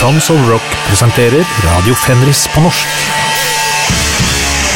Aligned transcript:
Tons 0.00 0.30
of 0.32 0.48
Rock 0.48 0.64
presenterer 0.88 1.44
Radio 1.60 1.92
Fenris 1.92 2.46
på 2.48 2.62
norsk. 2.64 2.92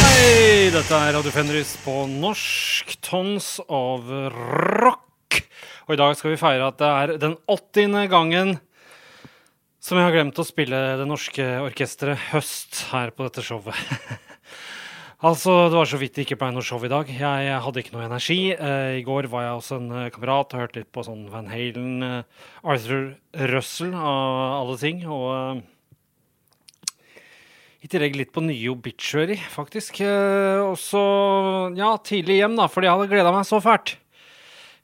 Hei, 0.04 0.68
dette 0.68 0.98
er 0.98 1.14
Radio 1.16 1.32
Fenris 1.32 1.70
på 1.80 1.94
norsk. 2.12 2.92
Tons 3.00 3.46
of 3.64 4.10
rock. 4.84 5.38
Og 5.88 5.94
i 5.96 6.00
dag 6.02 6.12
skal 6.20 6.34
vi 6.34 6.40
feire 6.42 6.68
at 6.68 6.76
det 6.76 6.90
er 6.90 7.14
den 7.22 7.38
80. 7.48 7.96
gangen 8.12 8.52
som 9.80 9.96
jeg 9.96 10.10
har 10.10 10.12
glemt 10.18 10.42
å 10.44 10.44
spille 10.44 10.82
Det 11.00 11.08
Norske 11.08 11.48
Orkesteret 11.70 12.28
Høst 12.34 12.84
her 12.92 13.16
på 13.16 13.24
dette 13.24 13.48
showet. 13.48 13.80
altså, 15.24 15.56
det 15.72 15.78
var 15.78 15.88
så 15.88 15.98
vidt 16.00 16.14
det 16.16 16.26
ikke 16.26 16.38
ble 16.40 16.50
noe 16.54 16.64
show 16.64 16.82
i 16.84 16.90
dag. 16.92 17.08
Jeg, 17.08 17.44
jeg 17.48 17.60
hadde 17.66 17.82
ikke 17.82 17.94
noe 17.96 18.06
energi. 18.06 18.38
Eh, 18.54 19.00
I 19.00 19.04
går 19.06 19.28
var 19.32 19.46
jeg 19.46 19.58
hos 19.58 19.70
en 19.76 19.92
eh, 19.92 20.10
kamerat 20.14 20.54
og 20.54 20.64
hørte 20.64 20.80
litt 20.82 20.90
på 20.94 21.04
sånn 21.06 21.26
Van 21.32 21.48
Halen, 21.52 21.94
eh, 22.04 22.48
Arthur 22.62 23.14
Russell 23.54 23.94
av 23.96 24.58
alle 24.62 24.80
ting. 24.82 25.06
og... 25.08 25.30
Eh, 25.36 25.70
i 27.84 27.88
tillegg 27.92 28.14
litt 28.16 28.30
på 28.32 28.40
nye 28.40 28.70
Obituary, 28.72 29.36
faktisk. 29.52 29.98
Eh, 30.00 30.60
og 30.64 30.78
så 30.80 31.02
ja, 31.76 31.90
tidlig 32.00 32.38
hjem, 32.38 32.56
da, 32.56 32.64
fordi 32.72 32.88
jeg 32.88 32.96
hadde 32.96 33.10
gleda 33.10 33.32
meg 33.34 33.44
så 33.44 33.60
fælt. 33.60 33.98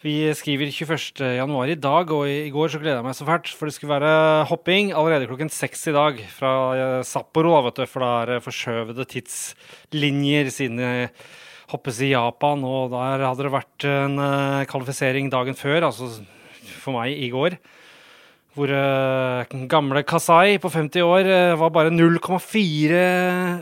Vi 0.00 0.30
skriver 0.32 0.70
21. 0.72 1.27
januar 1.36 1.68
i 1.68 1.77
dag, 1.77 2.08
og 2.08 2.24
i 2.24 2.48
går 2.48 2.70
så 2.72 2.78
gleda 2.80 3.02
jeg 3.02 3.04
meg 3.04 3.16
så 3.18 3.27
fælt. 3.28 3.50
For 3.52 3.68
det 3.68 3.74
skulle 3.77 3.98
være 3.98 4.46
hopping 4.48 4.95
allerede 4.96 5.27
klokken 5.28 5.52
seks 5.52 5.82
i 5.91 5.92
dag 5.92 6.22
fra 6.32 6.52
eh, 6.72 7.00
Sapporo, 7.04 7.52
vet 7.66 7.82
du. 7.82 7.84
For 7.84 8.00
da 8.00 8.08
er 8.22 8.30
det 8.30 8.38
forskjøvede 8.46 9.05
tidslinjer 9.10 10.48
siden 10.55 10.80
jeg 10.80 11.10
hoppes 11.74 12.00
i 12.00 12.14
Japan. 12.14 12.64
Og 12.64 12.94
der 12.94 13.27
hadde 13.27 13.44
det 13.44 13.52
vært 13.52 13.88
en 13.91 14.16
uh, 14.16 14.64
kvalifisering 14.72 15.28
dagen 15.28 15.58
før, 15.58 15.91
altså 15.91 16.08
for 16.80 16.96
meg 16.96 17.20
i 17.20 17.28
går. 17.34 17.58
Hvor 18.59 18.70
uh, 18.74 19.46
gamle 19.70 20.02
Kasai 20.02 20.58
på 20.58 20.70
50 20.74 21.04
år 21.06 21.28
uh, 21.28 21.58
var 21.61 21.70
bare 21.70 21.92
0,4 21.94 23.02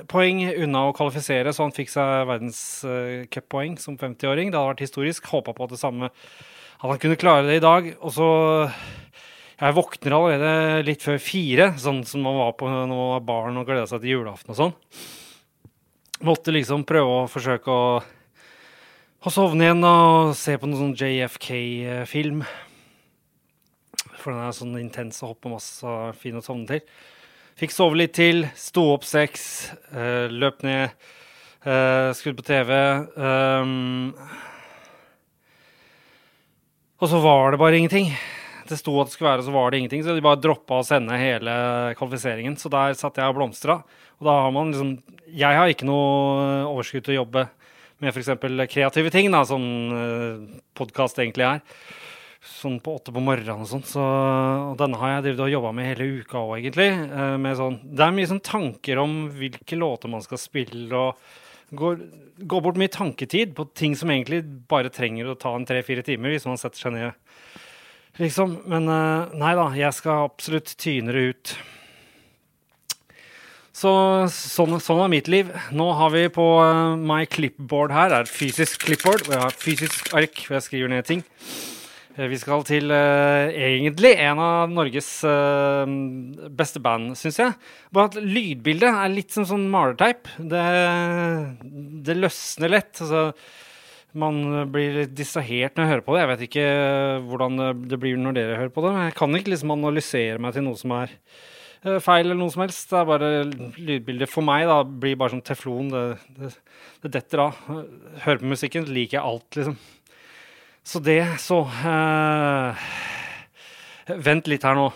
poeng 0.08 0.40
unna 0.48 0.86
å 0.88 0.94
kvalifisere, 0.96 1.52
så 1.52 1.66
han 1.66 1.74
fikk 1.76 1.92
seg 1.92 2.28
verdenscuppoeng 2.30 3.76
uh, 3.76 3.82
som 3.82 3.98
50-åring. 4.00 4.48
Det 4.48 4.56
hadde 4.56 4.70
vært 4.70 4.86
historisk. 4.86 5.28
Håpa 5.28 5.52
på 5.52 5.66
at 5.68 5.74
det 5.74 5.80
samme 5.82 6.08
at 6.08 6.86
han 6.86 7.00
kunne 7.02 7.18
klare 7.20 7.44
det 7.48 7.58
i 7.58 7.64
dag. 7.64 7.90
Og 8.00 8.14
så 8.16 8.30
Jeg 9.58 9.74
våkner 9.74 10.14
allerede 10.14 10.84
litt 10.86 11.02
før 11.02 11.16
fire, 11.18 11.72
sånn 11.82 12.04
som 12.06 12.22
man 12.22 12.36
var 12.38 12.52
på 12.54 12.68
når 12.70 12.84
man 12.86 13.08
var 13.16 13.24
barn 13.26 13.56
og 13.58 13.66
gleda 13.66 13.88
seg 13.91 14.04
til 14.04 14.12
julaften 14.12 14.54
og 14.54 14.58
sånn. 14.60 14.76
Måtte 16.28 16.54
liksom 16.54 16.84
prøve 16.86 17.24
å 17.24 17.26
forsøke 17.26 17.66
å, 17.74 17.88
å 19.18 19.32
sovne 19.34 19.66
igjen 19.66 19.82
og 19.82 20.30
se 20.38 20.54
på 20.54 20.70
noen 20.70 20.94
sånn 20.94 20.94
JFK-film. 20.94 22.44
For 24.19 24.34
den 24.34 24.42
er 24.42 24.56
sånn 24.56 24.74
intens 24.80 25.22
og 25.22 25.34
hopper 25.34 25.55
masse 25.55 25.86
og 25.86 26.16
fin 26.19 26.38
å 26.38 26.42
sovne 26.44 26.66
til. 26.69 26.83
Fikk 27.58 27.74
sove 27.74 27.98
litt 27.98 28.14
til, 28.14 28.44
sto 28.58 28.84
opp 28.92 29.06
seks, 29.06 29.42
uh, 29.91 30.30
løp 30.30 30.62
ned, 30.66 30.92
uh, 31.66 32.10
skrudd 32.14 32.38
på 32.38 32.47
TV. 32.47 32.70
Um, 33.19 34.12
og 36.98 37.10
så 37.10 37.19
var 37.22 37.55
det 37.55 37.60
bare 37.62 37.80
ingenting. 37.80 38.12
Det 38.69 38.78
sto 38.78 38.94
at 39.00 39.08
det 39.08 39.16
skulle 39.16 39.33
være, 39.33 39.47
så 39.47 39.55
var 39.55 39.70
det 39.70 39.83
ingenting. 39.83 40.05
Så 40.06 40.14
de 40.14 40.22
bare 40.22 40.42
droppa 40.42 40.78
å 40.78 40.86
sende 40.86 41.19
hele 41.19 41.53
kvalifiseringen. 41.98 42.58
Så 42.60 42.70
der 42.70 42.94
satt 42.98 43.19
jeg 43.19 43.30
og 43.30 43.38
blomstra. 43.38 43.80
Og 44.19 44.28
da 44.28 44.41
har 44.44 44.55
man 44.55 44.75
liksom 44.75 44.98
Jeg 45.28 45.58
har 45.58 45.69
ikke 45.69 45.84
noe 45.84 46.64
overskudd 46.70 47.05
til 47.05 47.19
å 47.19 47.22
jobbe 47.22 47.48
med 48.00 48.14
f.eks. 48.14 48.30
kreative 48.70 49.10
ting, 49.10 49.27
da, 49.34 49.42
som 49.44 49.62
uh, 49.91 50.60
podkast 50.78 51.19
egentlig 51.19 51.44
er 51.44 51.60
sånn 52.48 52.78
på 52.82 52.96
åtte 52.98 53.12
på 53.14 53.22
morgenen 53.22 53.64
og 53.64 53.70
sånn. 53.70 53.84
Så, 53.86 54.04
denne 54.80 54.98
har 55.00 55.16
jeg 55.16 55.27
drevet 55.28 55.44
og 55.46 55.52
jobba 55.52 55.72
med 55.77 55.91
hele 55.92 56.08
uka 56.20 56.41
òg, 56.41 56.54
egentlig. 56.58 56.88
Med 57.44 57.58
sånn, 57.58 57.78
det 57.84 58.06
er 58.06 58.16
mye 58.16 58.30
sånn 58.30 58.44
tanker 58.44 59.02
om 59.02 59.18
hvilke 59.36 59.78
låter 59.78 60.12
man 60.12 60.24
skal 60.24 60.41
spille, 60.42 60.88
og 60.91 61.19
går 61.78 62.62
bort 62.64 62.81
mye 62.81 62.92
tanketid 62.92 63.54
på 63.56 63.69
ting 63.76 63.97
som 63.98 64.10
egentlig 64.12 64.41
bare 64.70 64.92
trenger 64.94 65.28
å 65.28 65.38
ta 65.38 65.53
en 65.54 65.66
tre-fire 65.69 66.04
timer 66.06 66.32
hvis 66.32 66.48
man 66.48 66.60
setter 66.60 66.86
seg 66.86 66.94
ned. 66.97 67.34
Liksom. 68.19 68.60
Men 68.70 68.88
nei 68.88 69.56
da, 69.59 69.69
jeg 69.76 69.94
skal 69.98 70.30
absolutt 70.30 70.72
tyne 70.80 71.15
det 71.15 71.26
ut. 71.32 71.59
Så 73.78 73.91
sånn, 74.32 74.75
sånn, 74.82 75.04
er 75.04 75.10
mitt 75.12 75.28
liv. 75.30 75.50
Nå 75.76 75.92
har 76.00 76.10
vi 76.10 76.25
på 76.34 76.44
uh, 76.59 76.97
my 76.98 77.22
clipboard 77.30 77.92
her, 77.94 78.10
det 78.10 78.16
er 78.16 78.26
et 78.26 78.32
fysisk 78.32 78.82
clipboard, 78.88 79.22
hvor 79.22 79.36
jeg 79.36 79.44
har 79.44 79.54
et 79.54 79.62
fysisk 79.62 80.09
ark 80.19 80.41
hvor 80.47 80.56
jeg 80.56 80.66
skriver 80.66 80.91
ned 80.91 81.06
ting. 81.06 81.22
Vi 82.18 82.38
skal 82.40 82.64
til 82.66 82.90
uh, 82.90 83.46
egentlig 83.54 84.10
en 84.18 84.40
av 84.42 84.72
Norges 84.72 85.06
uh, 85.22 85.86
beste 86.50 86.80
band, 86.82 87.12
syns 87.18 87.38
jeg. 87.38 87.54
Bare 87.94 88.10
at 88.10 88.16
lydbildet 88.18 88.90
er 88.90 89.12
litt 89.12 89.34
som 89.34 89.46
sånn 89.46 89.68
malerteip. 89.70 90.26
Det, 90.36 90.64
det 92.08 92.16
løsner 92.18 92.72
lett. 92.74 92.90
Altså, 93.04 93.28
man 94.18 94.40
blir 94.74 95.04
litt 95.04 95.12
distrahert 95.14 95.78
når 95.78 95.84
jeg 95.84 95.92
hører 95.92 96.06
på 96.08 96.16
det. 96.16 96.24
Jeg 96.24 96.30
vet 96.32 96.42
ikke 96.48 96.66
hvordan 97.28 97.62
det 97.92 98.00
blir 98.02 98.18
når 98.18 98.34
dere 98.40 98.58
hører 98.64 98.74
på 98.74 98.82
det. 98.82 98.92
Men 98.96 99.06
jeg 99.06 99.16
kan 99.20 99.38
ikke 99.38 99.54
liksom 99.54 99.76
analysere 99.76 100.42
meg 100.42 100.56
til 100.56 100.66
noe 100.66 100.80
som 100.80 100.96
er 100.98 101.14
feil 102.02 102.24
eller 102.24 102.40
noe 102.40 102.50
som 102.50 102.64
helst. 102.64 102.88
Det 102.90 102.98
er 102.98 103.06
bare 103.12 103.30
lydbildet 103.78 104.32
for 104.32 104.42
meg 104.42 104.66
da, 104.66 104.80
blir 104.82 105.14
bare 105.20 105.36
som 105.36 105.44
teflon. 105.46 105.94
Det, 105.94 106.02
det, 106.40 106.50
det 107.04 107.12
detter 107.20 107.44
av. 107.46 107.62
Hører 108.24 108.42
på 108.42 108.50
musikken, 108.56 108.90
liker 108.90 109.20
jeg 109.20 109.28
alt, 109.28 109.60
liksom. 109.60 109.78
Så 110.88 110.99
det, 111.04 111.21
så 111.44 111.59
uh, 111.69 112.76
Vent 114.25 114.47
litt 114.49 114.65
her 114.65 114.78
nå. 114.78 114.87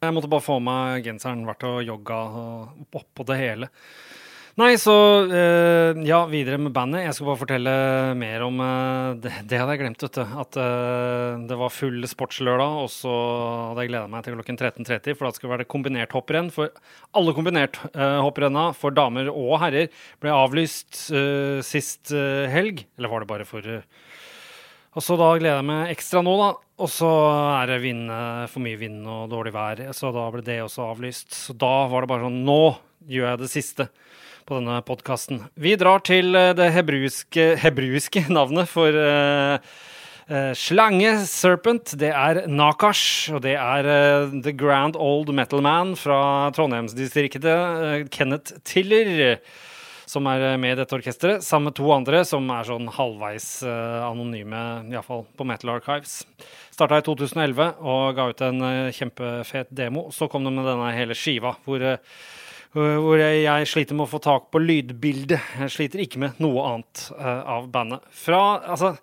Jeg 0.00 0.14
måtte 0.16 0.30
bare 0.32 0.44
få 0.46 0.56
meg 0.64 1.04
genseren, 1.04 1.42
vært 1.44 1.66
og 1.68 1.82
jogga 1.84 2.20
og 2.40 2.96
oppå 2.96 3.26
det 3.28 3.36
hele. 3.36 3.68
Nei, 4.58 4.72
så 4.82 4.92
uh, 5.30 5.98
ja, 6.02 6.18
videre 6.26 6.56
med 6.58 6.72
bandet. 6.74 7.04
Jeg 7.04 7.14
skal 7.14 7.28
bare 7.28 7.38
fortelle 7.38 7.74
mer 8.18 8.42
om 8.42 8.56
uh, 8.58 9.14
det, 9.22 9.30
det, 9.46 9.60
hadde 9.60 9.76
jeg 9.76 9.82
glemt, 9.84 10.02
vet 10.02 10.18
du. 10.18 10.32
At 10.42 10.58
det 11.46 11.58
var 11.60 11.70
full 11.70 12.02
sportslørdag, 12.10 12.80
og 12.82 12.90
så 12.90 13.12
hadde 13.70 13.84
jeg 13.84 13.92
gleda 13.92 14.10
meg 14.10 14.26
til 14.26 14.34
klokken 14.34 14.58
13.30, 14.58 15.14
for 15.14 15.28
da 15.28 15.32
skulle 15.36 15.52
det 15.52 15.56
være 15.60 15.68
kombinert 15.70 16.16
hopprenn. 16.16 16.50
For 16.54 16.74
alle 17.14 17.36
kombinert 17.36 17.78
hopprenna 17.94 18.70
for 18.74 18.96
damer 18.96 19.30
og 19.30 19.54
herrer 19.62 19.90
ble 20.22 20.34
avlyst 20.34 20.98
sist 21.66 22.10
helg. 22.10 22.84
Eller 22.98 23.12
var 23.12 23.22
det 23.22 23.30
bare 23.30 23.46
for 23.48 23.62
Og 23.70 25.04
så 25.04 25.16
da 25.20 25.30
gleder 25.38 25.60
jeg 25.60 25.70
meg 25.70 25.94
ekstra 25.94 26.24
nå, 26.26 26.34
da. 26.42 26.52
Og 26.80 26.90
så 26.90 27.10
er 27.60 27.70
det 27.70 27.82
vind, 27.84 28.10
for 28.50 28.66
mye 28.66 28.78
vind 28.80 29.06
og 29.06 29.30
dårlig 29.30 29.54
vær, 29.54 29.86
så 29.94 30.10
da 30.16 30.26
ble 30.34 30.42
det 30.44 30.62
også 30.64 30.90
avlyst. 30.90 31.34
Så 31.36 31.54
da 31.54 31.74
var 31.92 32.02
det 32.02 32.12
bare 32.12 32.26
sånn 32.26 32.42
Nå 32.46 32.62
gjør 33.10 33.32
jeg 33.32 33.44
det 33.44 33.52
siste 33.52 33.92
på 34.50 34.58
denne 34.58 34.80
podkasten. 34.82 35.44
Vi 35.54 35.76
drar 35.78 36.02
til 36.02 36.34
det 36.34 36.72
hebruiske, 36.74 37.54
hebruiske 37.62 38.24
navnet 38.34 38.66
for 38.70 38.90
uh, 38.90 39.62
uh, 40.26 40.50
slange, 40.58 41.14
serpent. 41.30 41.94
Det 42.00 42.10
er 42.10 42.42
Nakash, 42.50 43.30
og 43.36 43.44
det 43.46 43.54
er 43.54 43.86
uh, 43.86 44.34
The 44.42 44.54
Grand 44.58 44.98
Old 44.98 45.30
Metal 45.36 45.62
Man 45.62 45.94
fra 45.98 46.50
Trondheimsdistriktet, 46.56 48.10
Kenneth 48.10 48.58
Tiller 48.66 49.38
som 50.10 50.26
er 50.26 50.56
med 50.58 50.74
i 50.74 50.78
dette 50.80 50.96
orkesteret, 50.96 51.44
sammen 51.46 51.68
med 51.68 51.76
to 51.78 51.86
andre 51.94 52.24
som 52.26 52.48
er 52.50 52.66
sånn 52.66 52.88
halvveis 52.90 53.46
uh, 53.62 54.08
anonyme, 54.08 54.62
iallfall 54.90 55.22
på 55.38 55.46
Metal 55.46 55.70
Archives. 55.76 56.24
Starta 56.74 56.98
i 56.98 57.06
2011 57.06 57.68
og 57.78 58.18
ga 58.18 58.26
ut 58.32 58.42
en 58.42 58.58
uh, 58.64 58.90
kjempefet 58.96 59.70
demo. 59.70 60.08
Så 60.10 60.26
kom 60.32 60.42
de 60.42 60.50
med 60.56 60.66
denne 60.66 60.90
hele 60.96 61.14
skiva, 61.14 61.54
hvor, 61.62 61.84
uh, 61.94 62.39
hvor 62.74 63.18
jeg, 63.18 63.42
jeg, 63.42 63.66
sliter 63.66 63.98
med 63.98 64.06
å 64.06 64.10
få 64.12 64.20
tak 64.22 64.50
på 64.54 64.60
lydbildet. 64.62 65.56
Jeg 65.64 65.74
sliter 65.74 66.04
ikke 66.04 66.20
med 66.22 66.38
noe 66.42 66.66
annet 66.68 67.06
av 67.18 67.66
bandet. 67.72 68.06
Fra 68.14 68.42
Altså 68.60 68.94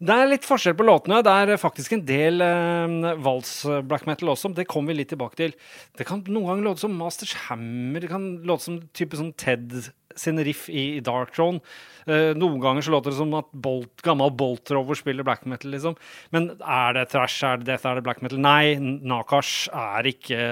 det 0.00 0.14
er 0.16 0.30
litt 0.30 0.46
forskjell 0.48 0.76
på 0.78 0.84
låtene. 0.88 1.20
Det 1.20 1.32
er 1.32 1.60
faktisk 1.60 1.92
en 1.92 2.04
del 2.08 2.40
eh, 2.40 3.08
vals-black 3.20 4.06
metal 4.08 4.32
også. 4.32 4.48
Det 4.56 4.64
kommer 4.70 4.94
vi 4.94 5.02
litt 5.02 5.10
tilbake 5.12 5.36
til. 5.36 5.56
Det 5.96 6.06
kan 6.08 6.22
noen 6.28 6.46
ganger 6.48 6.70
låte 6.70 6.84
som 6.86 6.94
Masters 6.96 7.34
Hammer. 7.46 8.00
Det 8.00 8.08
kan 8.08 8.28
låte 8.48 8.64
som 8.64 8.78
type 8.96 9.18
sånn 9.18 9.34
Ted 9.40 9.76
sin 10.16 10.40
riff 10.42 10.64
i, 10.72 10.96
i 10.96 11.02
Dark 11.04 11.34
Throne. 11.36 11.60
Eh, 12.08 12.32
noen 12.32 12.62
ganger 12.62 12.86
så 12.86 12.94
låter 12.94 13.12
det 13.12 13.18
som 13.18 13.34
at 13.36 13.50
Bolt, 13.52 14.00
gammel 14.06 14.32
Bolt 14.32 14.72
Rover 14.72 14.96
spiller 14.96 15.26
black 15.26 15.44
metal, 15.44 15.74
liksom. 15.74 15.98
Men 16.32 16.48
er 16.58 16.96
det 16.96 17.10
trash, 17.12 17.42
er 17.44 17.60
det 17.60 17.68
death, 17.68 17.84
er 17.84 18.00
det 18.00 18.06
black 18.06 18.22
metal? 18.24 18.40
Nei, 18.40 18.78
Nakash 18.80 19.68
er 19.68 20.08
ikke 20.08 20.46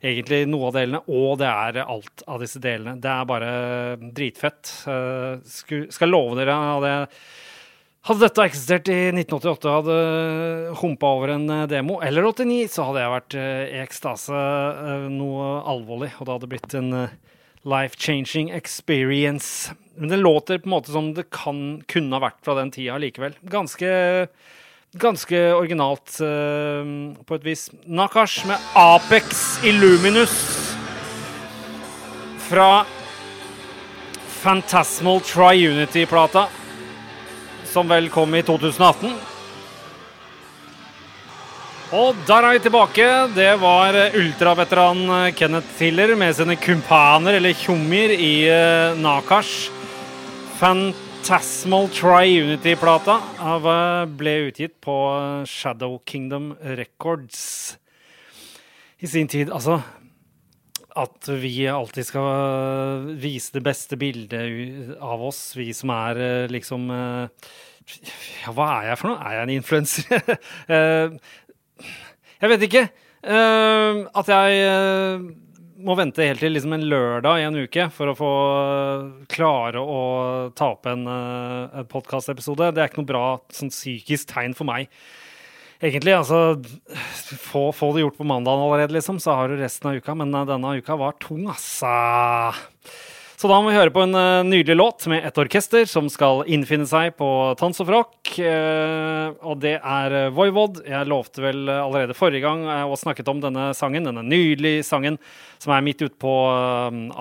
egentlig 0.00 0.42
noe 0.48 0.70
av 0.72 0.80
delene, 0.80 1.02
og 1.06 1.38
det 1.40 1.46
er 1.46 1.84
alt 1.84 2.24
av 2.26 2.42
disse 2.42 2.58
delene. 2.62 2.96
Det 2.98 3.12
er 3.12 3.30
bare 3.30 3.52
dritfett. 4.18 4.74
Eh, 4.90 5.86
skal 5.94 6.10
love 6.10 6.40
dere 6.40 6.58
av 6.74 6.84
det 6.84 6.96
hadde 8.08 8.24
dette 8.24 8.46
eksistert 8.48 8.88
i 8.92 8.98
1988 9.12 9.66
og 9.68 9.74
hadde 9.78 9.96
humpa 10.80 11.10
over 11.18 11.34
en 11.34 11.46
demo, 11.70 11.98
eller 12.04 12.30
89, 12.30 12.70
så 12.72 12.86
hadde 12.88 13.02
jeg 13.02 13.14
vært 13.16 13.36
i 13.36 13.82
ekstase 13.82 14.44
noe 15.12 15.50
alvorlig, 15.68 16.12
og 16.18 16.24
det 16.24 16.36
hadde 16.36 16.50
blitt 16.54 16.78
en 16.78 16.94
life-changing 17.68 18.48
experience. 18.56 19.74
Men 20.00 20.14
det 20.14 20.22
låter 20.22 20.62
på 20.62 20.70
en 20.70 20.76
måte 20.78 20.94
som 20.94 21.12
det 21.16 21.26
kan, 21.28 21.82
kunne 21.92 22.16
ha 22.16 22.24
vært 22.24 22.40
fra 22.46 22.56
den 22.56 22.72
tida 22.72 22.96
likevel. 23.00 23.36
Ganske 23.52 23.92
Ganske 24.90 25.38
originalt 25.54 26.16
på 26.18 27.36
et 27.36 27.44
vis. 27.46 27.68
Nakash 27.86 28.42
med 28.48 28.58
Apex 28.74 29.60
Illuminus 29.62 30.32
fra 32.48 32.82
Fantasmal 34.40 35.22
Triunity-plata, 35.22 36.48
som 37.70 37.88
vel 37.90 38.10
kom 38.12 38.34
i 38.34 38.42
2018. 38.46 39.12
Og 41.90 42.18
der 42.26 42.46
er 42.46 42.54
vi 42.54 42.62
tilbake. 42.62 43.06
Det 43.34 43.50
var 43.58 43.96
ultraveteran 44.14 45.32
Kenneth 45.34 45.72
Tiller 45.78 46.14
med 46.18 46.36
sine 46.38 46.54
kumpaner, 46.58 47.38
eller 47.38 47.56
tjommier, 47.58 48.14
i 48.14 48.34
uh, 48.46 48.94
Nakash. 48.98 49.72
Fantasmal 50.60 51.88
Triunity-plata 51.94 53.16
uh, 53.40 54.04
ble 54.06 54.36
utgitt 54.50 54.76
på 54.84 54.96
Shadow 55.50 55.98
Kingdom 56.06 56.52
Records 56.62 57.40
i 59.00 59.10
sin 59.10 59.28
tid. 59.28 59.50
Altså 59.50 59.80
at 61.00 61.28
vi 61.40 61.54
alltid 61.70 62.06
skal 62.08 63.10
vise 63.20 63.54
det 63.56 63.64
beste 63.64 63.98
bildet 64.00 64.96
av 65.00 65.22
oss, 65.30 65.50
vi 65.58 65.70
som 65.76 65.92
er 65.94 66.20
eh, 66.20 66.48
liksom 66.52 66.88
eh, 66.94 67.52
Ja, 68.44 68.54
hva 68.54 68.70
er 68.78 68.90
jeg 68.90 69.00
for 69.00 69.12
noe? 69.12 69.20
Er 69.20 69.38
jeg 69.38 69.46
en 69.46 69.54
influenser? 69.58 70.34
Eh, 70.70 71.16
jeg 72.40 72.48
vet 72.48 72.62
ikke. 72.64 72.82
At 73.20 74.28
jeg 74.32 74.60
må 75.84 75.96
vente 75.98 76.24
helt 76.24 76.40
til 76.40 76.54
liksom 76.54 76.72
en 76.72 76.86
lørdag 76.88 77.42
i 77.42 77.44
en 77.44 77.58
uke 77.66 77.84
for 77.92 78.08
å 78.08 78.14
få 78.16 78.30
klare 79.28 79.82
å 79.82 79.98
ta 80.56 80.70
opp 80.72 80.88
en, 80.88 81.04
en 81.04 81.90
podkastepisode. 81.90 82.70
Det 82.72 82.80
er 82.80 82.88
ikke 82.88 83.02
noe 83.02 83.10
bra 83.10 83.26
sånn 83.52 83.68
psykisk 83.74 84.32
tegn 84.32 84.56
for 84.56 84.70
meg 84.70 84.88
egentlig, 85.80 86.14
altså 86.14 86.60
få, 87.40 87.70
få, 87.72 87.92
det 87.94 88.04
gjort 88.04 88.18
på 88.20 88.28
mandagen 88.28 88.64
allerede, 88.64 88.96
liksom, 88.96 89.20
så 89.20 89.36
har 89.36 89.48
du 89.50 89.60
resten 89.60 89.90
av 89.90 90.00
uka. 90.00 90.16
Men 90.18 90.34
uh, 90.34 90.46
denne 90.48 90.76
uka 90.80 90.98
var 91.00 91.18
tung, 91.22 91.46
altså. 91.50 91.94
Så 93.40 93.48
da 93.48 93.56
må 93.56 93.70
vi 93.70 93.76
høre 93.78 93.92
på 93.94 94.02
en 94.04 94.12
uh, 94.12 94.44
nydelig 94.44 94.76
låt 94.76 95.06
med 95.08 95.24
et 95.24 95.38
orkester 95.40 95.86
som 95.88 96.10
skal 96.12 96.42
innfinne 96.52 96.84
seg 96.88 97.14
på 97.16 97.28
Tons 97.60 97.80
of 97.80 97.92
Rock. 97.92 98.34
Uh, 98.36 99.32
og 99.40 99.62
det 99.64 99.78
er 99.78 100.16
Voivod. 100.36 100.82
Jeg 100.84 101.08
lovte 101.08 101.44
vel 101.44 101.64
allerede 101.72 102.16
forrige 102.18 102.44
gang 102.44 102.66
og 102.84 102.98
snakket 103.00 103.30
om 103.32 103.40
denne 103.40 103.70
sangen, 103.76 104.08
denne 104.10 104.26
nydelige 104.26 104.84
sangen 104.86 105.16
som 105.60 105.72
er 105.76 105.84
midt 105.84 106.04
ute 106.04 106.16
på 106.20 106.34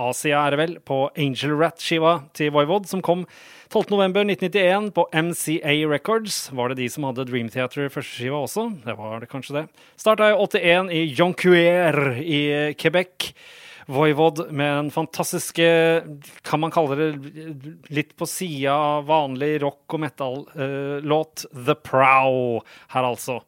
Asia, 0.09 0.45
er 0.45 0.53
det 0.55 0.59
vel, 0.62 0.75
på 0.83 1.05
Angel 1.19 1.57
Rat-skiva 1.59 2.21
til 2.35 2.53
Voivod, 2.55 2.88
som 2.88 3.03
kom 3.03 3.25
12.11.1991 3.69 4.92
på 4.92 5.04
MCA 5.13 5.74
Records 5.89 6.51
var 6.51 6.71
det 6.71 6.80
de 6.80 6.88
som 6.89 7.04
hadde 7.06 7.27
Dream 7.30 7.51
Theater 7.54 7.92
førsteskiva 7.94 8.39
også. 8.42 8.63
Det 8.81 8.95
var 8.98 9.19
det 9.21 9.27
kanskje 9.30 9.60
det. 9.60 9.66
Starta 9.94 10.31
i 10.31 10.38
81 10.42 10.89
i 10.89 11.01
Jonquier 11.13 12.18
i 12.18 12.39
Quebec. 12.81 13.30
Voivod 13.89 14.42
med 14.50 14.74
den 14.74 14.89
fantastiske, 14.94 15.68
kan 16.45 16.62
man 16.62 16.74
kalle 16.74 16.98
det 16.98 17.10
litt 17.94 18.16
på 18.18 18.25
sida 18.30 18.74
av 18.74 19.06
vanlig 19.10 19.62
rock 19.63 19.94
og 19.98 20.01
metal-låt, 20.01 21.45
uh, 21.45 21.62
The 21.65 21.75
Prow 21.77 22.62
her, 22.94 23.06
altså. 23.06 23.39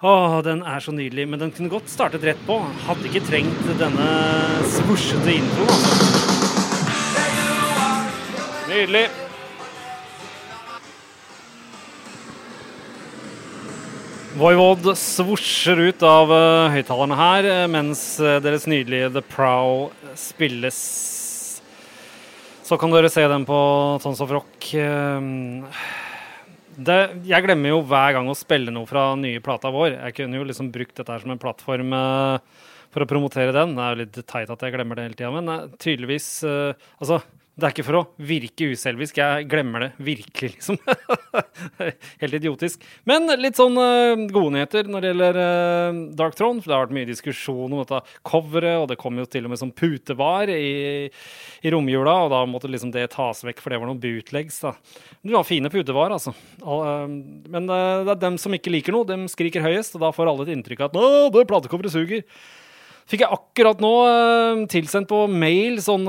Åh, 0.00 0.38
den 0.44 0.60
er 0.60 0.80
så 0.84 0.92
nydelig, 0.92 1.24
men 1.28 1.40
den 1.40 1.52
kunne 1.56 1.72
godt 1.72 1.88
startet 1.92 2.24
rett 2.24 2.40
på. 2.48 2.60
Hadde 2.88 3.08
ikke 3.08 3.24
trengt 3.28 3.64
denne 3.80 4.10
svosjete 4.76 5.36
introen, 5.36 5.72
altså. 5.72 6.36
Nydelig. 8.68 9.06
Voivod 14.36 14.84
svosjer 14.98 15.78
ut 15.88 16.02
av 16.04 16.28
uh, 16.28 16.68
høyttalerne 16.74 17.16
her, 17.16 17.46
eh, 17.48 17.62
mens 17.70 18.02
uh, 18.20 18.36
deres 18.44 18.66
nydelige 18.68 19.08
The 19.14 19.22
Prow 19.24 19.86
spilles. 20.20 20.80
Så 22.68 22.76
kan 22.76 22.92
dere 22.92 23.08
se 23.08 23.24
den 23.30 23.46
på 23.48 23.56
Tons 24.04 24.20
of 24.20 24.34
Rock. 24.34 24.68
Uh, 24.76 25.64
det, 26.76 26.98
jeg 27.30 27.46
glemmer 27.46 27.72
jo 27.72 27.80
hver 27.88 28.18
gang 28.18 28.28
å 28.28 28.36
spille 28.36 28.74
noe 28.74 28.90
fra 28.90 29.14
nye 29.16 29.40
plata 29.44 29.72
vår. 29.72 29.96
Jeg 29.96 30.18
kunne 30.20 30.42
jo 30.42 30.46
liksom 30.50 30.68
brukt 30.76 30.98
dette 31.00 31.14
her 31.14 31.24
som 31.24 31.32
en 31.32 31.40
plattform 31.40 31.96
for 32.92 33.02
å 33.02 33.08
promotere 33.08 33.56
den. 33.56 33.74
Det 33.74 33.82
er 33.86 33.96
jo 33.96 34.02
litt 34.04 34.20
teit 34.28 34.52
at 34.52 34.62
jeg 34.62 34.76
glemmer 34.76 35.00
det 35.00 35.08
hele 35.08 35.18
tida, 35.18 35.32
men 35.34 35.72
tydeligvis 35.80 36.28
Altså, 36.44 37.18
det 37.58 37.66
er 37.66 37.72
ikke 37.74 37.84
for 37.88 37.98
å 37.98 38.04
virke 38.22 38.68
uselvisk, 38.70 39.16
jeg 39.18 39.46
glemmer 39.50 39.82
det 39.82 39.88
virkelig, 40.06 40.52
liksom. 40.52 40.76
Helt 42.22 42.36
idiotisk. 42.38 42.84
Men 43.08 43.26
litt 43.42 43.58
sånn 43.58 43.74
uh, 43.74 44.14
gode 44.30 44.52
nyheter 44.54 44.86
når 44.86 45.02
det 45.02 45.08
gjelder 45.10 45.38
uh, 45.42 45.96
Dark 46.20 46.36
Throne. 46.38 46.62
For 46.62 46.70
det 46.70 46.76
har 46.76 46.84
vært 46.84 46.94
mye 46.94 47.08
diskusjon 47.08 47.72
om 47.74 47.80
dette 47.80 47.98
coveret, 48.30 48.76
og 48.78 48.86
det 48.92 48.98
kom 49.00 49.18
jo 49.18 49.26
til 49.26 49.48
og 49.48 49.50
med 49.50 49.58
som 49.58 49.72
putevar 49.74 50.52
i, 50.54 51.08
i 51.10 51.72
romjula, 51.74 52.14
og 52.28 52.30
da 52.30 52.44
måtte 52.46 52.70
liksom 52.70 52.92
det 52.94 53.08
tas 53.16 53.42
vekk, 53.48 53.62
for 53.64 53.74
det 53.74 53.80
var 53.82 53.90
noen 53.90 53.98
bootlegs. 54.04 54.60
da. 54.62 54.76
Du 55.26 55.34
har 55.34 55.48
fine 55.48 55.72
putevar, 55.72 56.14
altså. 56.14 56.36
Uh, 56.62 57.10
men 57.50 57.66
det 57.66 57.80
er 58.14 58.22
dem 58.22 58.38
som 58.38 58.54
ikke 58.54 58.70
liker 58.70 58.94
noe, 58.94 59.08
dem 59.08 59.26
skriker 59.32 59.66
høyest, 59.66 59.98
og 59.98 60.06
da 60.06 60.12
får 60.14 60.30
alle 60.30 60.46
et 60.46 60.54
inntrykk 60.54 60.86
av 60.86 60.92
at 60.92 61.00
'Å, 61.02 61.26
det 61.34 61.48
platecoveret 61.50 61.96
suger'. 61.96 62.22
Fikk 63.08 63.24
jeg 63.24 63.34
akkurat 63.34 63.82
nå 63.82 63.92
tilsendt 64.68 65.08
på 65.08 65.24
mail 65.32 65.80
sånn 65.80 66.04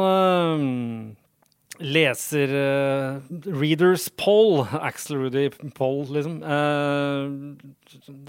leser 1.80 2.52
uh, 2.54 3.20
Readers 3.60 4.10
poll, 4.20 4.68
Axel 4.82 5.18
Rudy 5.18 5.50
poll, 5.76 6.06
liksom. 6.14 6.40
Uh, 6.44 7.56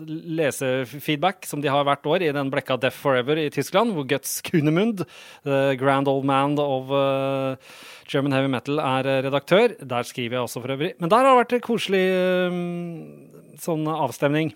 lesefeedback 0.08 1.47
som 1.49 1.61
de 1.62 1.70
har 1.73 1.85
hvert 1.87 2.06
år 2.06 2.25
i 2.25 2.32
den 2.35 2.50
blekka 2.52 2.79
Deaf 2.81 2.97
Forever 3.02 3.41
i 3.43 3.50
Tyskland, 3.52 3.94
hvor 3.97 4.08
Guts 4.08 4.38
Kunemund, 4.47 5.05
the 5.44 5.76
grand 5.81 6.08
old 6.08 6.25
man 6.29 6.58
of 6.62 6.91
uh, 6.94 7.56
German 8.11 8.32
heavy 8.35 8.50
metal, 8.52 8.81
er 8.81 9.25
redaktør. 9.26 9.76
Der 9.81 10.08
skriver 10.08 10.38
jeg 10.38 10.49
også, 10.49 10.62
for 10.64 10.76
øvrig. 10.76 10.94
Men 10.99 11.11
der 11.12 11.25
har 11.25 11.31
det 11.31 11.41
vært 11.44 11.56
en 11.58 11.64
koselig 11.69 12.05
sånn 13.61 13.88
avstemning. 13.91 14.55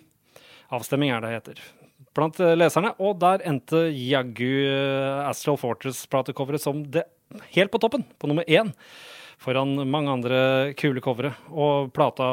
Avstemning 0.74 1.12
er 1.14 1.20
det 1.22 1.34
heter 1.38 1.64
blant 2.14 2.38
leserne, 2.58 2.94
og 3.02 3.18
der 3.22 3.42
endte 3.48 3.86
jaggu 3.90 4.46
Astral 5.26 5.58
Fortress-platecoveret 5.60 6.62
som 6.62 6.84
det 6.86 7.06
helt 7.54 7.72
på 7.72 7.80
toppen, 7.82 8.06
på 8.18 8.30
nummer 8.30 8.46
én. 8.46 8.72
Foran 9.44 9.74
mange 9.90 10.12
andre 10.12 10.38
kule 10.78 11.02
covere. 11.04 11.34
Og 11.50 11.90
plata 11.94 12.26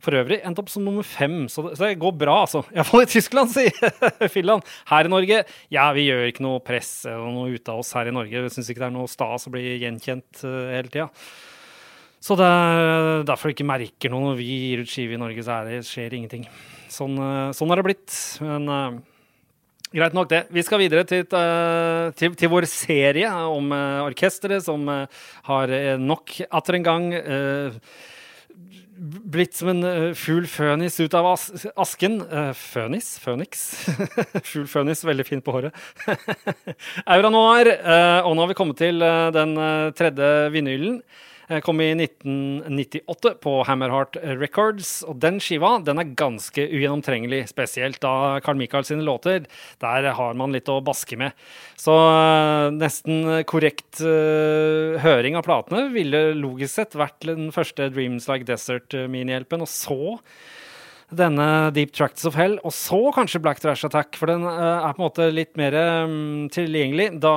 for 0.00 0.16
øvrig 0.16 0.40
endte 0.46 0.62
opp 0.62 0.72
som 0.72 0.84
nummer 0.86 1.06
fem, 1.06 1.44
så 1.52 1.66
det, 1.66 1.76
så 1.78 1.86
det 1.86 2.00
går 2.00 2.16
bra, 2.18 2.40
altså. 2.46 2.64
Iallfall 2.74 3.04
i 3.04 3.10
Tyskland, 3.10 3.52
sier 3.52 4.28
Finland. 4.34 4.66
Her 4.90 5.06
i 5.06 5.12
Norge, 5.12 5.44
ja, 5.72 5.86
vi 5.96 6.08
gjør 6.08 6.26
ikke 6.30 6.46
noe 6.46 6.64
press 6.64 6.92
eller 7.06 7.30
noe 7.36 7.54
ut 7.54 7.70
av 7.70 7.84
oss 7.84 7.92
her 7.98 8.10
i 8.10 8.16
Norge. 8.16 8.48
Syns 8.54 8.72
ikke 8.72 8.82
det 8.82 8.90
er 8.90 8.96
noe 8.96 9.10
stas 9.10 9.46
å 9.46 9.54
bli 9.54 9.76
gjenkjent 9.84 10.44
uh, 10.46 10.72
hele 10.72 10.90
tida. 10.90 11.10
Så 12.20 12.36
det 12.36 12.44
er 12.44 13.22
derfor 13.28 13.52
ikke 13.52 13.64
merker 13.64 14.12
noe 14.12 14.30
når 14.30 14.40
vi 14.42 14.48
gir 14.50 14.82
ut 14.84 14.90
skive 14.92 15.16
i 15.16 15.20
Norge, 15.20 15.40
så 15.44 15.56
er 15.56 15.70
det, 15.70 15.78
skjer 15.88 16.18
ingenting. 16.18 16.44
Sånn, 16.92 17.16
uh, 17.16 17.48
sånn 17.56 17.72
har 17.72 17.80
det 17.80 17.86
blitt. 17.86 18.16
Men 18.44 18.68
uh, 18.68 18.98
Greit 19.90 20.14
nok, 20.14 20.28
det. 20.30 20.44
Vi 20.54 20.62
skal 20.62 20.78
videre 20.78 21.02
til, 21.02 21.24
uh, 21.34 22.12
til, 22.14 22.36
til 22.38 22.50
vår 22.52 22.68
serie 22.70 23.26
om 23.50 23.72
uh, 23.74 24.04
orkesteret 24.04 24.62
som 24.62 24.84
har 24.86 25.72
nok 25.98 26.36
atter 26.46 26.78
en 26.78 26.86
gang 26.86 27.06
blitt 29.00 29.56
som 29.56 29.72
en 29.72 30.12
fugl 30.14 30.44
fønis 30.46 31.00
ut 31.00 31.16
av 31.16 31.30
as 31.32 31.64
asken. 31.72 32.20
Fønis? 32.54 33.08
Føniks? 33.24 33.64
fugl 34.52 34.68
fønis, 34.70 35.02
veldig 35.08 35.26
fint 35.26 35.46
på 35.46 35.56
håret. 35.56 35.80
Aura 37.16 37.32
Noir. 37.32 37.72
Og 38.28 38.36
nå 38.36 38.44
har 38.44 38.52
vi 38.52 38.58
kommet 38.60 38.78
til 38.78 39.00
den 39.34 39.56
tredje 39.96 40.30
vinylen. 40.52 41.00
Eh, 41.50 41.60
kom 41.60 41.80
i 41.80 41.94
1998 41.94 43.34
på 43.42 43.52
Hammerheart 43.66 44.16
Records. 44.38 45.00
Og 45.02 45.18
den 45.18 45.40
skiva 45.42 45.72
den 45.82 45.98
er 45.98 46.12
ganske 46.18 46.62
ugjennomtrengelig, 46.62 47.42
spesielt 47.50 47.98
da 48.04 48.38
Carl 48.44 48.60
Michael 48.60 48.86
sine 48.86 49.02
låter. 49.06 49.48
Der 49.82 50.10
har 50.14 50.38
man 50.38 50.54
litt 50.54 50.70
å 50.70 50.78
baske 50.84 51.18
med. 51.18 51.34
Så 51.80 51.96
uh, 51.96 52.70
nesten 52.70 53.42
korrekt 53.50 53.98
uh, 54.04 54.94
høring 55.02 55.38
av 55.40 55.46
platene 55.48 55.88
ville 55.94 56.28
logisk 56.38 56.76
sett 56.76 56.94
vært 56.98 57.26
den 57.26 57.50
første 57.54 57.90
Dreams 57.90 58.30
Like 58.30 58.46
Desert-minihjelpen. 58.46 59.66
Og 59.66 59.72
så 59.72 59.98
denne 61.16 61.44
Deep 61.74 61.92
Tracts 61.96 62.26
of 62.28 62.36
Hell, 62.38 62.56
og 62.66 62.72
så 62.74 62.98
kanskje 63.14 63.40
Black 63.42 63.60
Trash 63.62 63.86
Attack, 63.86 64.16
for 64.18 64.30
den 64.30 64.44
uh, 64.46 64.86
er 64.86 64.94
på 64.94 65.00
en 65.00 65.04
måte 65.04 65.26
litt 65.34 65.52
mer 65.58 65.74
um, 66.06 66.46
tilgjengelig 66.52 67.08
da 67.22 67.34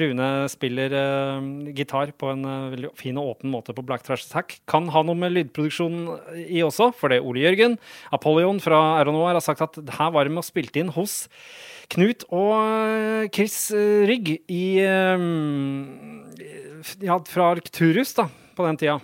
Rune 0.00 0.28
spiller 0.52 0.94
uh, 0.94 1.48
gitar 1.74 2.14
på 2.18 2.30
en 2.32 2.46
uh, 2.46 2.70
veldig 2.72 2.92
fin 2.98 3.18
og 3.20 3.34
åpen 3.34 3.52
måte 3.52 3.74
på 3.76 3.84
Black 3.86 4.06
Trash 4.06 4.28
Attack. 4.28 4.60
Kan 4.70 4.90
ha 4.94 5.04
noe 5.06 5.18
med 5.18 5.34
lydproduksjonen 5.34 6.46
i 6.46 6.62
også, 6.64 6.92
for 6.96 7.12
det 7.12 7.22
Ole 7.22 7.44
Jørgen 7.44 7.78
Apollyon 8.14 8.62
fra 8.62 8.80
Aeronoir 9.00 9.36
har 9.36 9.44
sagt 9.44 9.64
at 9.66 9.78
her 9.98 10.12
var 10.14 10.28
de 10.28 10.38
og 10.38 10.46
spilte 10.46 10.82
inn 10.82 10.92
hos 10.94 11.24
Knut 11.92 12.24
og 12.32 13.28
Chris 13.34 13.56
Rygg 14.08 14.30
i 14.48 14.64
um, 14.80 16.22
ja, 17.02 17.18
fra 17.28 17.50
Arcturus 17.52 18.14
da, 18.16 18.28
på 18.56 18.66
den 18.66 18.78
tida. 18.80 19.00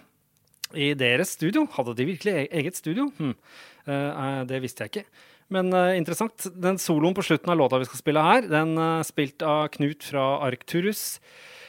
I 0.76 0.92
deres 0.98 1.32
studio. 1.32 1.64
Hadde 1.72 1.94
de 1.96 2.06
virkelig 2.10 2.34
e-, 2.34 2.48
eget 2.60 2.76
studio? 2.76 3.08
Hm. 3.16 3.34
Eh, 3.88 4.40
det 4.48 4.62
visste 4.64 4.84
jeg 4.86 4.94
ikke. 4.94 5.26
Men 5.52 5.72
uh, 5.72 5.96
interessant. 5.96 6.48
Den 6.60 6.80
soloen 6.80 7.16
på 7.16 7.24
slutten 7.24 7.52
av 7.52 7.56
låta 7.60 7.80
vi 7.80 7.88
skal 7.88 8.02
spille 8.02 8.24
her, 8.24 8.48
den 8.50 8.76
er 8.76 8.98
uh, 9.00 9.06
spilt 9.06 9.44
av 9.44 9.70
Knut 9.72 10.04
fra 10.04 10.34
Arcturus. 10.44 11.20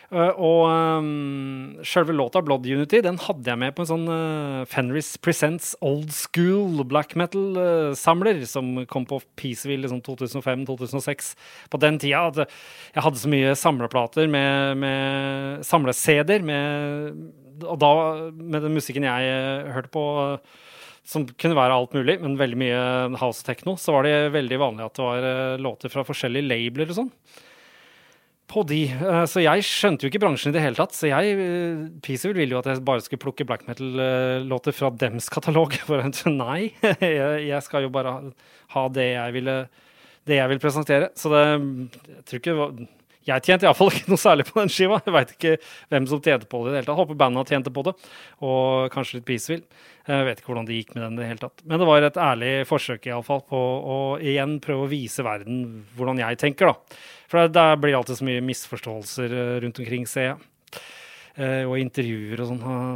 Uh, 0.09 0.33
og 0.41 0.63
um, 0.65 1.75
sjølve 1.85 2.15
låta 2.17 2.41
Blood 2.41 2.65
Unity 2.65 2.97
den 3.05 3.19
hadde 3.21 3.45
jeg 3.45 3.61
med 3.61 3.75
på 3.77 3.83
en 3.83 3.89
sånn 3.91 4.07
uh, 4.09 4.63
Fenris 4.65 5.11
Presents 5.21 5.75
Old 5.85 6.09
School 6.15 6.81
black 6.89 7.13
metal-samler 7.19 8.41
som 8.49 8.71
kom 8.89 9.05
på 9.05 9.19
Peaceville 9.37 9.85
i 9.85 9.91
sånn 9.91 10.01
2005-2006. 10.07 11.29
På 11.69 11.81
den 11.81 12.01
tida 12.01 12.23
at 12.31 12.41
jeg 12.41 13.05
hadde 13.05 13.21
så 13.21 13.29
mye 13.29 13.53
samleplater 13.59 14.31
med, 14.33 14.81
med 14.81 15.67
samle-CD-er, 15.69 16.41
og 17.69 17.77
da 17.77 17.93
med 18.33 18.65
den 18.65 18.73
musikken 18.73 19.05
jeg 19.05 19.69
hørte 19.75 19.93
på 19.93 20.07
som 21.09 21.25
kunne 21.41 21.57
være 21.57 21.75
alt 21.75 21.95
mulig, 21.97 22.19
men 22.21 22.37
veldig 22.37 22.57
mye 22.61 22.81
house 23.17 23.45
techno, 23.45 23.75
så 23.81 23.95
var 23.95 24.05
det 24.05 24.15
veldig 24.35 24.59
vanlig 24.61 24.85
at 24.85 24.97
det 24.99 25.05
var 25.07 25.25
uh, 25.25 25.61
låter 25.61 25.93
fra 25.93 26.05
forskjellige 26.05 26.45
labeler 26.45 26.91
og 26.91 26.99
sånn. 26.99 27.09
På 28.49 28.61
de. 28.65 28.83
Uh, 29.01 29.23
så 29.29 29.41
jeg 29.41 29.65
skjønte 29.65 30.05
jo 30.05 30.11
ikke 30.11 30.21
bransjen 30.21 30.53
i 30.53 30.57
det 30.57 30.63
hele 30.63 30.77
tatt. 30.77 30.93
Så 30.97 31.09
jeg 31.09 31.33
eh, 31.33 32.29
ville 32.37 32.53
jo 32.53 32.61
at 32.61 32.69
jeg 32.69 32.85
bare 32.85 33.01
skulle 33.05 33.23
plukke 33.25 33.47
black 33.49 33.65
metal-låter 33.69 34.75
fra 34.75 34.93
dems 34.93 35.31
katalog. 35.33 35.73
For 35.89 36.05
nei, 36.29 36.75
jeg, 37.01 37.61
skal 37.65 37.87
jo 37.87 37.93
bare 37.93 38.15
ha, 38.75 38.85
det 38.93 39.11
jeg 39.15 39.37
ville 39.39 39.59
det 40.29 40.37
jeg 40.37 40.53
vil 40.53 40.61
presentere. 40.61 41.09
Så 41.17 41.33
det 41.33 41.43
Jeg 41.49 42.25
tror 42.29 42.41
ikke 42.43 42.53
det 42.53 42.61
var 42.61 42.79
jeg 43.27 43.43
tjente 43.45 43.67
iallfall 43.67 43.91
ikke 43.91 44.11
noe 44.11 44.21
særlig 44.21 44.45
på 44.47 44.57
den 44.61 44.71
skiva. 44.71 44.99
Jeg 45.05 45.13
veit 45.15 45.33
ikke 45.35 45.53
hvem 45.91 46.07
som 46.09 46.21
tjente 46.23 46.47
på 46.49 46.61
det 46.63 46.69
i 46.69 46.73
det 46.73 46.79
hele 46.79 46.89
tatt. 46.89 46.99
Håper 47.01 47.19
bandet 47.19 47.51
tjente 47.51 47.73
på 47.75 47.83
det, 47.87 47.93
og 48.45 48.93
kanskje 48.93 49.19
litt 49.19 49.27
Peaceville. 49.27 49.85
Jeg 50.09 50.25
vet 50.25 50.41
ikke 50.41 50.51
hvordan 50.53 50.69
det 50.69 50.79
gikk 50.79 50.93
med 50.95 51.03
den 51.03 51.17
i 51.17 51.21
det 51.21 51.29
hele 51.29 51.43
tatt. 51.43 51.63
Men 51.69 51.81
det 51.81 51.89
var 51.89 52.05
et 52.07 52.21
ærlig 52.29 52.53
forsøk 52.69 53.09
i 53.09 53.13
alle 53.13 53.27
fall, 53.27 53.43
på 53.49 53.59
å 53.59 53.97
igjen 54.23 54.57
prøve 54.63 54.87
å 54.87 54.91
vise 54.91 55.25
verden 55.25 55.83
hvordan 55.99 56.21
jeg 56.23 56.39
tenker. 56.41 56.71
da. 56.71 57.01
For 57.29 57.51
der 57.53 57.75
blir 57.81 57.99
alltid 57.99 58.21
så 58.21 58.29
mye 58.29 58.45
misforståelser 58.47 59.35
eh, 59.35 59.57
rundt 59.65 59.83
omkring, 59.83 60.07
ser 60.09 60.31
jeg. 60.31 60.39
Eh, 61.39 61.63
og 61.63 61.77
intervjuer 61.79 62.41
og 62.43 62.49
sånn. 62.49 62.95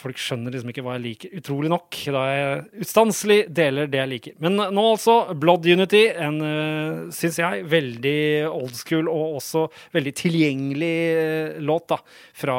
Folk 0.00 0.20
skjønner 0.20 0.54
liksom 0.54 0.70
ikke 0.72 0.84
hva 0.84 0.94
jeg 0.96 1.04
liker. 1.04 1.32
Utrolig 1.42 1.68
nok, 1.72 1.98
da 2.14 2.22
jeg 2.30 2.84
utstanselig 2.86 3.38
deler 3.52 3.90
det 3.92 4.00
jeg 4.00 4.10
liker. 4.14 4.36
Men 4.42 4.56
nå 4.56 4.84
altså 4.94 5.16
Blood 5.36 5.68
Unity, 5.68 6.06
en 6.16 6.38
uh, 6.40 7.02
syns 7.12 7.36
jeg 7.42 7.66
veldig 7.68 8.16
old 8.48 8.72
school 8.78 9.10
og 9.12 9.36
også 9.42 9.66
veldig 9.92 10.14
tilgjengelig 10.22 10.96
uh, 11.18 11.60
låt 11.68 11.90
da, 11.92 12.00
fra 12.42 12.56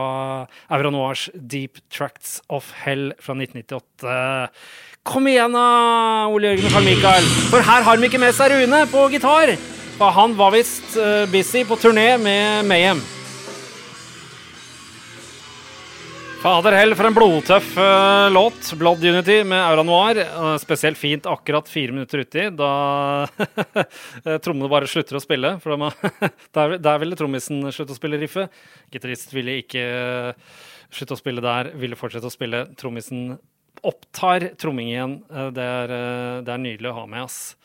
Auranoirs 0.69 1.25
Deep 1.33 1.81
Tracts 1.89 2.37
of 2.53 2.69
Hell 2.83 3.09
fra 3.17 3.37
1998. 3.39 4.13
Kom 5.03 5.25
igjen 5.27 5.57
da, 5.57 5.65
Ole 6.29 6.53
Jørgen 6.53 6.69
og 6.69 6.77
Carl 6.77 6.87
Michael, 6.91 7.31
for 7.49 7.65
her 7.65 7.89
har 7.89 7.97
de 7.97 8.07
ikke 8.07 8.21
med 8.21 8.37
seg 8.37 8.53
Rune 8.53 8.85
på 8.93 9.09
gitar. 9.15 9.57
For 9.97 10.13
han 10.13 10.37
var 10.37 10.53
visst 10.55 10.95
busy 11.33 11.65
på 11.67 11.77
turné 11.81 12.13
med 12.21 12.69
Mayhem. 12.69 13.01
Fader 16.43 16.75
hell 16.75 16.91
for 16.91 17.07
en 17.07 17.15
blodtøff 17.15 17.77
uh, 17.79 18.27
låt. 18.27 18.73
'Blood 18.75 18.99
Unity' 18.99 19.47
med 19.47 19.63
Aura 19.63 19.79
Noir. 19.87 20.17
Uh, 20.27 20.59
spesielt 20.59 20.99
fint 20.99 21.23
akkurat 21.31 21.63
fire 21.71 21.95
minutter 21.95 22.19
uti, 22.19 22.51
da 22.51 23.23
trommene 24.43 24.67
bare 24.67 24.83
slutter 24.91 25.15
å 25.15 25.23
spille. 25.23 25.55
For 25.63 25.71
der, 26.57 26.75
der, 26.83 26.99
ville 26.99 27.15
trommisen 27.15 27.71
slutte 27.71 27.95
å 27.95 27.97
spille 27.99 28.19
riffet. 28.19 28.51
Gitarist 28.91 29.31
ville 29.31 29.55
ikke 29.61 29.79
uh, 29.87 30.35
slutte 30.91 31.15
å 31.15 31.21
spille 31.21 31.39
der, 31.45 31.71
ville 31.79 31.95
fortsette 31.95 32.27
å 32.27 32.35
spille. 32.35 32.67
Trommisen 32.75 33.39
opptar 33.79 34.51
tromming 34.59 34.91
igjen. 34.91 35.23
Det 35.31 35.63
er, 35.63 35.87
det, 36.43 36.51
er, 36.51 36.59
nydelig 36.65 36.91
å 36.91 36.97
ha 36.97 37.05
med, 37.07 37.23
ass. 37.23 37.55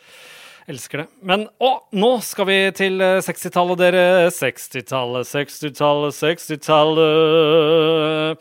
Elsker 0.70 1.02
det. 1.02 1.08
Men 1.26 1.50
å, 1.58 1.82
nå 1.98 2.22
skal 2.22 2.46
vi 2.46 2.70
til 2.78 3.02
60-tallet, 3.02 3.74
dere. 3.82 4.30
60-tallet, 4.38 5.26
60-tallet, 5.34 6.14
60-tallet. 6.22 8.38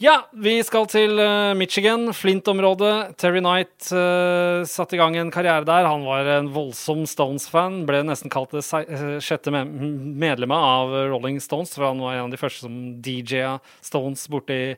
Ja, 0.00 0.14
vi 0.32 0.54
skal 0.64 0.86
til 0.88 1.18
uh, 1.20 1.52
Michigan, 1.52 2.06
Flint-området. 2.16 3.18
Terry 3.20 3.42
Knight 3.42 3.90
uh, 3.92 4.64
satte 4.64 4.96
i 4.96 5.00
gang 5.00 5.18
en 5.20 5.28
karriere 5.28 5.66
der. 5.68 5.84
Han 5.84 6.06
var 6.08 6.24
en 6.38 6.48
voldsom 6.54 7.02
Stones-fan. 7.04 7.82
Ble 7.84 8.00
nesten 8.08 8.32
kalt 8.32 8.54
det 8.56 8.62
uh, 8.64 9.18
sjette 9.20 9.52
me 9.52 9.60
medlemmet 9.68 10.56
av 10.56 10.94
Rolling 11.10 11.36
Stones, 11.44 11.74
for 11.76 11.90
han 11.90 12.00
var 12.00 12.16
en 12.16 12.30
av 12.30 12.32
de 12.32 12.40
første 12.40 12.64
som 12.64 12.78
DJ-a 13.04 13.58
Stones 13.84 14.24
borte 14.32 14.56
i 14.56 14.72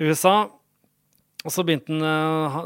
USA. 0.00 0.46
Og 1.44 1.52
så 1.52 1.60
begynte 1.60 1.92
han 1.92 2.00
å 2.48 2.64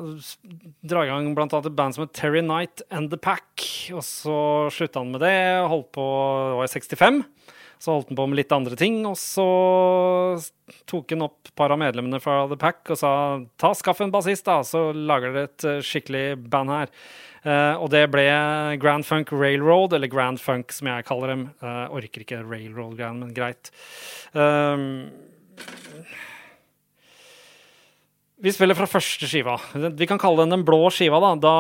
dra 0.87 1.03
i 1.03 1.11
gang 1.11 1.33
bl.a. 1.35 1.51
et 1.59 1.75
band 1.75 1.99
som 1.99 2.07
het 2.07 2.15
Terry 2.15 2.45
Knight 2.47 2.87
and 2.95 3.11
The 3.11 3.19
Pack. 3.19 3.67
Og 3.91 4.07
så 4.07 4.39
slutta 4.71 5.03
han 5.03 5.11
med 5.11 5.27
det. 5.27 5.35
Holdt 5.67 5.91
på 5.99 6.07
Det 6.07 6.61
var 6.63 6.71
i 6.71 6.75
65. 6.79 7.25
Så 7.81 7.95
holdt 7.95 8.11
han 8.13 8.19
på 8.19 8.27
med 8.29 8.37
litt 8.37 8.53
andre 8.53 8.77
ting, 8.77 8.99
og 9.09 9.17
så 9.17 9.47
tok 10.91 11.15
han 11.15 11.25
opp 11.25 11.49
et 11.49 11.55
par 11.57 11.73
av 11.73 11.81
medlemmene 11.81 12.21
fra 12.21 12.43
The 12.51 12.59
Pack 12.61 12.93
og 12.93 13.01
sa 13.01 13.13
ta 13.61 13.73
skaff 13.77 14.03
en 14.05 14.13
bassist, 14.13 14.45
da, 14.45 14.59
så 14.67 14.91
lager 14.93 15.33
dere 15.33 15.49
et 15.49 15.67
eh, 15.67 15.81
skikkelig 15.85 16.25
band 16.53 16.75
her. 16.75 16.93
Uh, 17.41 17.81
og 17.81 17.87
det 17.89 18.03
ble 18.13 18.27
Grand 18.83 19.07
Funk 19.09 19.33
Railroad, 19.33 19.95
eller 19.97 20.13
Grand 20.13 20.37
Funk 20.37 20.75
som 20.77 20.91
jeg 20.93 21.07
kaller 21.09 21.33
dem. 21.33 21.47
Uh, 21.65 21.87
orker 21.97 22.21
ikke 22.21 22.43
Railroad 22.45 22.99
Grand, 22.99 23.25
men 23.25 23.33
greit. 23.33 23.73
Uh, 24.37 25.09
vi 28.41 28.53
spiller 28.55 28.77
fra 28.79 28.89
første 28.89 29.29
skiva. 29.29 29.57
Vi 29.75 30.09
kan 30.09 30.21
kalle 30.21 30.45
den 30.45 30.55
den 30.55 30.65
blå 30.65 30.89
skiva. 30.93 31.21
da. 31.21 31.35
da 31.37 31.55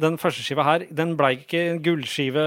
den 0.00 0.16
første 0.20 0.44
skiva 0.44 0.64
her 0.64 0.86
den 0.90 1.16
ble 1.18 1.34
ikke 1.36 1.78
gullskive, 1.84 2.44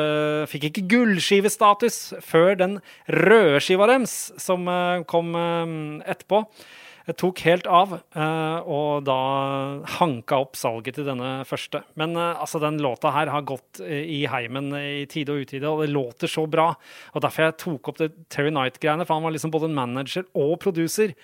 fikk 0.49 0.69
ikke 0.71 0.87
gullskivestatus 0.89 1.99
før 2.25 2.55
den 2.57 2.79
røde 3.07 3.61
skiva 3.61 3.89
deres, 3.91 4.31
som 4.41 4.67
eh, 4.67 5.03
kom 5.05 5.35
eh, 5.37 5.75
etterpå 6.09 6.45
tok 7.17 7.41
helt 7.47 7.67
av, 7.69 7.95
eh, 7.97 8.69
og 8.69 9.05
da 9.07 9.17
hanka 9.97 10.37
opp 10.43 10.57
salget 10.59 10.99
til 10.99 11.07
denne 11.07 11.41
første. 11.49 11.81
Men 11.99 12.13
eh, 12.15 12.41
altså, 12.41 12.61
den 12.61 12.77
låta 12.83 13.13
her 13.15 13.31
har 13.33 13.45
gått 13.47 13.81
eh, 13.81 14.05
i 14.05 14.19
heimen 14.29 14.69
i 14.77 15.05
tide 15.09 15.33
og 15.33 15.45
utide, 15.47 15.69
og 15.69 15.81
det 15.81 15.91
låter 15.93 16.29
så 16.31 16.45
bra. 16.49 16.71
Og 17.15 17.25
derfor 17.25 17.47
jeg 17.47 17.57
tok 17.63 17.91
opp 17.91 18.01
det 18.03 18.11
Terry 18.33 18.53
Knight-greiene, 18.53 19.07
for 19.07 19.17
han 19.17 19.25
var 19.25 19.35
liksom 19.35 19.53
både 19.53 19.71
en 19.71 19.77
manager 19.77 20.27
og 20.37 20.59
producer. 20.61 21.15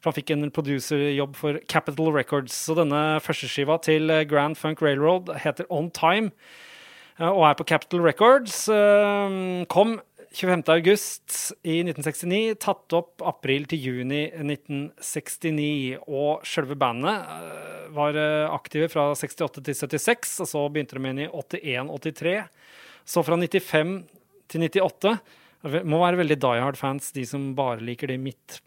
For 0.00 0.10
han 0.10 0.18
fikk 0.18 0.32
en 0.32 0.48
producerjobb 0.56 1.36
for 1.36 1.60
Capital 1.68 2.12
Records. 2.16 2.56
Så 2.56 2.78
denne 2.78 3.20
førsteskiva 3.24 3.80
til 3.84 4.12
Grand 4.30 4.56
Funk 4.56 4.80
Railroad 4.84 5.34
heter 5.44 5.68
On 5.68 5.92
Time 5.92 6.32
og 7.16 7.46
er 7.48 7.54
på 7.56 7.64
Capital 7.64 8.02
Records. 8.04 8.66
Kom 9.72 9.94
25.8 10.36 11.54
i 11.64 11.78
1969, 11.80 12.56
tatt 12.60 12.92
opp 12.96 13.22
april 13.24 13.64
til 13.70 13.80
juni 13.80 14.26
1969. 14.34 16.02
Og 16.12 16.44
sjølve 16.44 16.76
bandet 16.76 17.24
eh, 17.24 17.86
var 17.96 18.18
eh, 18.20 18.44
aktive 18.52 18.90
fra 18.92 19.08
68 19.16 19.62
til 19.64 19.78
76, 19.78 20.34
og 20.44 20.50
så 20.50 20.66
begynte 20.68 21.00
de 21.00 21.08
inn 21.08 21.24
i 21.24 21.30
81-83. 21.32 22.36
Så 23.06 23.24
fra 23.24 23.40
95 23.40 23.96
til 24.52 24.68
98 24.68 25.16
det 25.66 25.82
må 25.88 25.98
være 26.02 26.20
veldig 26.20 26.36
Die 26.42 26.62
Hard-fans, 26.62 27.08
de 27.16 27.24
som 27.26 27.54
bare 27.56 27.80
liker 27.82 28.12
det 28.12 28.20
midt 28.22 28.60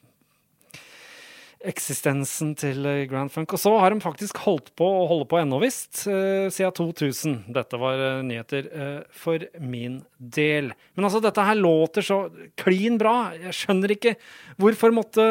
eksistensen 1.68 2.54
til 2.60 2.86
eh, 2.88 3.06
Grand 3.10 3.32
Funk. 3.34 3.54
Og 3.56 3.60
så 3.60 3.72
har 3.82 3.90
de 3.92 4.00
faktisk 4.04 4.38
holdt 4.46 4.70
på 4.80 4.86
å 4.88 5.08
holde 5.10 5.28
på 5.30 5.40
ennå, 5.42 5.58
visst, 5.64 6.06
uh, 6.08 6.48
siden 6.54 6.74
2000. 6.78 7.36
Dette 7.56 7.76
var 7.82 7.96
uh, 8.00 8.22
nyheter 8.26 8.64
for 9.12 9.40
min 9.60 10.04
del. 10.18 10.72
Men 10.96 11.06
altså, 11.08 11.20
dette 11.24 11.44
her 11.44 11.56
låter 11.60 12.02
så 12.06 12.30
klin 12.60 12.98
bra. 13.02 13.32
Jeg 13.50 13.56
skjønner 13.64 13.90
ikke 13.96 14.14
hvorfor 14.60 14.90
måtte 14.96 15.24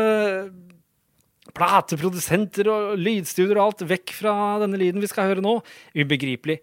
plateprodusenter 1.56 2.68
og 2.68 2.99
lydstudier 3.00 3.56
og 3.56 3.64
alt 3.70 3.82
vekk 3.88 4.12
fra 4.18 4.35
denne 4.61 4.76
lyden 4.80 5.02
vi 5.02 5.11
skal 5.11 5.28
høre 5.30 5.42
nå. 5.44 5.54
Ubegripelig. 5.97 6.58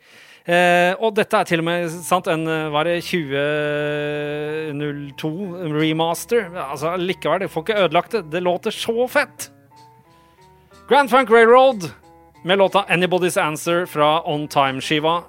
Eh, 0.46 0.94
og 1.02 1.16
dette 1.18 1.36
er 1.42 1.46
til 1.50 1.60
og 1.64 1.66
med 1.66 1.90
sant, 2.06 2.28
en 2.30 2.46
var 2.70 2.86
det 2.86 3.02
2002 3.08 5.32
remaster. 5.74 6.54
Altså 6.68 6.94
Likevel, 7.02 7.42
det 7.42 7.50
får 7.50 7.66
ikke 7.66 7.82
ødelagt 7.88 8.14
det. 8.20 8.30
Det 8.38 8.46
låter 8.46 8.70
så 8.70 9.10
fett! 9.10 9.55
Grand 10.90 11.10
Funk 11.10 11.30
Railroad 11.30 11.92
med 12.44 12.58
låta 12.58 12.86
'Anybody's 12.88 13.38
Answer' 13.38 13.86
fra 13.86 14.22
On 14.26 14.48
Time-skiva 14.48 15.24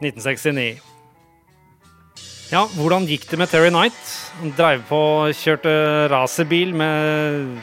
1969. 0.00 0.80
Ja, 2.52 2.68
hvordan 2.78 3.06
gikk 3.06 3.30
det 3.30 3.38
med 3.38 3.50
Terry 3.50 3.70
Knight? 3.70 4.30
Han 4.40 4.52
dreiv 4.54 4.84
på 4.86 5.00
kjørte 5.34 6.06
racerbil 6.12 6.74
med 6.74 7.58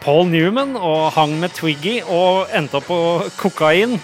Paul 0.00 0.30
Newman 0.30 0.76
og 0.76 1.10
hang 1.12 1.34
med 1.40 1.50
Twiggy 1.50 2.02
og 2.06 2.46
endte 2.54 2.78
opp 2.78 2.86
på 2.86 3.00
kokain. 3.40 3.98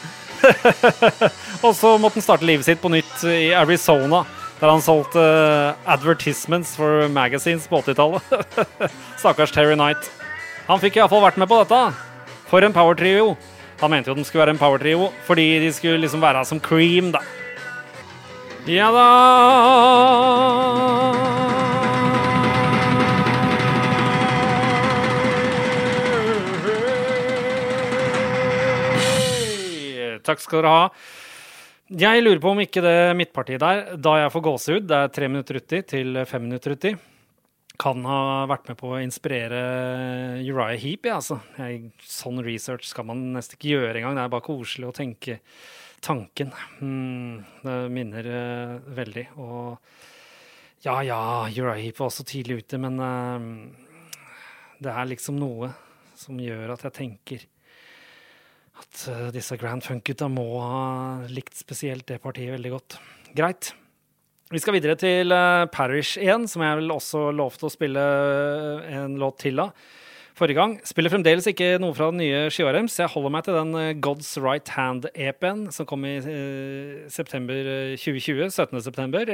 og 1.65 1.71
så 1.79 1.95
måtte 1.99 2.19
han 2.19 2.27
starte 2.27 2.47
livet 2.51 2.67
sitt 2.67 2.83
på 2.83 2.91
nytt 2.91 3.23
i 3.31 3.55
Arizona, 3.55 4.25
der 4.59 4.75
han 4.75 4.83
solgte 4.83 5.23
advertisements 5.87 6.75
for 6.77 7.07
magazines 7.09 7.71
på 7.71 7.79
80-tallet. 7.79 8.23
Stakkars 9.23 9.55
Terry 9.55 9.79
Knight. 9.79 10.24
Han 10.65 10.81
fikk 10.81 10.97
iallfall 10.97 11.21
vært 11.27 11.37
med 11.41 11.49
på 11.51 11.59
dette. 11.61 11.81
For 12.49 12.65
en 12.65 12.73
power 12.73 12.97
trio. 12.97 13.35
Han 13.83 13.91
mente 13.93 14.09
jo 14.09 14.15
den 14.17 14.25
skulle 14.25 14.45
være 14.45 14.55
en 14.55 14.61
powertrio 14.61 15.11
fordi 15.27 15.59
de 15.61 15.73
skulle 15.75 16.01
liksom 16.01 16.23
være 16.23 16.45
som 16.49 16.61
Cream, 16.63 17.11
da. 17.13 17.21
Ja 18.71 18.89
da 18.95 19.05
Takk 30.25 30.41
skal 30.41 30.63
dere 30.63 30.71
ha. 30.73 30.85
Jeg 31.93 32.23
lurer 32.25 32.41
på 32.41 32.55
om 32.55 32.61
ikke 32.63 32.81
det 32.81 32.97
midtpartiet 33.19 33.61
der, 33.61 33.83
da 34.01 34.15
jeg 34.23 34.33
får 34.33 34.43
gåsehud, 34.47 34.87
det 34.89 34.97
er 34.97 35.11
tre 35.13 35.29
minutter 35.29 35.59
uti 35.61 35.83
til 35.85 36.17
fem 36.25 36.47
minutter 36.47 36.73
uti, 36.73 36.95
kan 37.81 38.05
ha 38.07 38.45
vært 38.51 38.69
med 38.71 38.79
på 38.79 38.93
å 38.93 39.01
inspirere 39.03 39.61
Uriah 40.45 40.79
Heap. 40.79 41.09
Ja, 41.09 41.19
altså. 41.19 41.41
Sånn 42.07 42.43
research 42.47 42.87
skal 42.91 43.09
man 43.09 43.25
nesten 43.35 43.59
ikke 43.59 43.73
gjøre 43.75 43.99
engang. 44.01 44.19
Det 44.19 44.27
er 44.27 44.35
bare 44.35 44.47
koselig 44.47 44.91
å 44.91 44.95
tenke 44.95 45.41
tanken. 46.05 46.53
Mm, 46.81 47.43
det 47.65 47.79
minner 47.95 48.29
uh, 48.31 48.93
veldig. 48.99 49.27
Og 49.43 50.85
ja, 50.85 50.99
ja, 51.07 51.21
Uriah 51.49 51.81
Heap 51.81 51.99
var 51.99 52.13
også 52.13 52.27
tidlig 52.29 52.63
ute, 52.63 52.79
men 52.83 53.01
uh, 53.03 54.21
det 54.79 54.95
er 54.95 55.11
liksom 55.11 55.41
noe 55.41 55.73
som 56.15 56.39
gjør 56.39 56.77
at 56.77 56.87
jeg 56.87 56.99
tenker 57.01 57.47
at 58.79 59.07
uh, 59.11 59.31
disse 59.35 59.59
Grand 59.59 59.83
Funk-gutta 59.83 60.29
må 60.31 60.47
ha 60.63 60.85
likt 61.31 61.59
spesielt 61.59 62.07
det 62.11 62.23
partiet 62.23 62.55
veldig 62.55 62.77
godt. 62.77 63.01
Greit. 63.35 63.75
Vi 64.53 64.61
skal 64.61 64.75
videre 64.77 64.93
til 65.01 65.33
uh, 65.33 65.65
Parish 65.73 66.19
igjen, 66.21 66.43
som 66.51 66.61
jeg 66.61 66.77
vel 66.77 66.93
også 66.93 67.31
lovte 67.33 67.65
å 67.65 67.73
spille 67.73 68.01
uh, 68.01 68.83
en 68.93 69.15
låt 69.17 69.39
til 69.41 69.63
av 69.63 69.71
forrige 70.37 70.59
gang. 70.59 70.75
Spiller 70.85 71.13
fremdeles 71.15 71.47
ikke 71.49 71.79
noe 71.81 71.95
fra 71.97 72.11
den 72.13 72.21
nye 72.21 72.43
skiva 72.53 72.75
deres. 72.75 72.99
Jeg 73.01 73.09
holder 73.15 73.33
meg 73.33 73.47
til 73.47 73.57
den 73.57 74.03
God's 74.05 74.35
Right 74.37 74.69
Hand-EP-en 74.75 75.69
som 75.73 75.89
kom 75.89 76.05
i 76.05 76.19
september 77.09 77.71
2020. 77.95 78.51
17. 78.51 78.83
september 78.85 79.33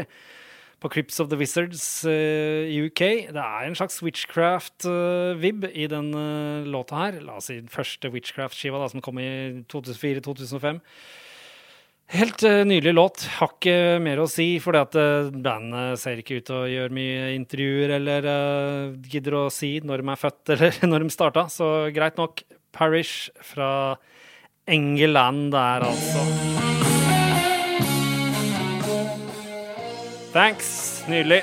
på 0.81 0.90
Crips 0.95 1.19
of 1.25 1.33
the 1.33 1.38
Wizards 1.40 1.83
i 2.07 2.79
UK. 2.85 3.02
Det 3.35 3.43
er 3.43 3.67
en 3.67 3.79
slags 3.81 3.99
witchcraft-vib 4.05 5.67
uh, 5.67 5.75
i 5.75 5.88
den 5.90 6.12
låta 6.71 7.00
her. 7.00 7.19
La 7.25 7.40
oss 7.40 7.50
si 7.50 7.59
den 7.59 7.73
første 7.73 8.12
witchcraft-skiva 8.14 8.87
som 8.93 9.02
kom 9.02 9.19
i 9.19 9.33
2004-2005. 9.73 10.85
Helt 12.11 12.43
uh, 12.43 12.64
nydelig 12.67 12.95
låt. 12.95 13.25
Har 13.38 13.52
ikke 13.55 14.00
mer 14.02 14.19
å 14.19 14.26
si, 14.31 14.57
fordi 14.62 14.81
at 14.83 14.97
uh, 14.99 15.29
bandet 15.31 16.00
ser 16.02 16.19
ikke 16.19 16.40
ut 16.40 16.49
til 16.49 16.57
å 16.59 16.71
gjøre 16.71 16.95
mye 16.97 17.29
intervjuer 17.37 17.95
eller 18.00 18.26
uh, 18.26 18.97
gidder 19.12 19.37
å 19.38 19.45
si 19.55 19.76
når 19.87 20.02
de 20.02 20.11
er 20.11 20.19
født 20.19 20.52
eller 20.57 20.90
når 20.90 21.07
de 21.07 21.14
starta. 21.14 21.47
Så 21.52 21.69
greit 21.95 22.19
nok. 22.19 22.43
Parish 22.75 23.31
fra 23.43 23.97
England 24.71 25.50
der, 25.55 25.87
altså. 25.87 26.26
Thanks. 30.35 31.02
Nydelig. 31.11 31.43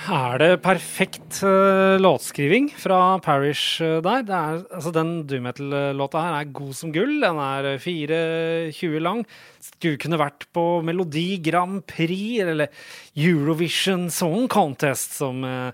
Er 0.00 0.38
det 0.40 0.62
perfekt 0.64 1.42
uh, 1.44 2.00
låtskriving 2.00 2.70
fra 2.80 3.18
Parish 3.20 3.82
uh, 3.84 3.98
der? 4.00 4.22
Er, 4.24 4.62
altså, 4.72 4.92
den 4.96 5.26
doom 5.28 5.44
metal-låta 5.44 6.22
her 6.24 6.36
er 6.38 6.52
god 6.56 6.72
som 6.78 6.92
gull. 6.94 7.18
Den 7.20 7.40
er 7.44 7.68
4.20 7.82 8.96
lang. 9.04 9.20
Skulle 9.60 10.00
kunne 10.00 10.20
vært 10.20 10.46
på 10.56 10.64
Melodi 10.86 11.36
Grand 11.44 11.84
Prix 11.84 12.40
eller 12.46 12.72
Eurovision 13.12 14.08
Song 14.08 14.48
Contest, 14.48 15.18
som 15.20 15.44
uh, 15.44 15.68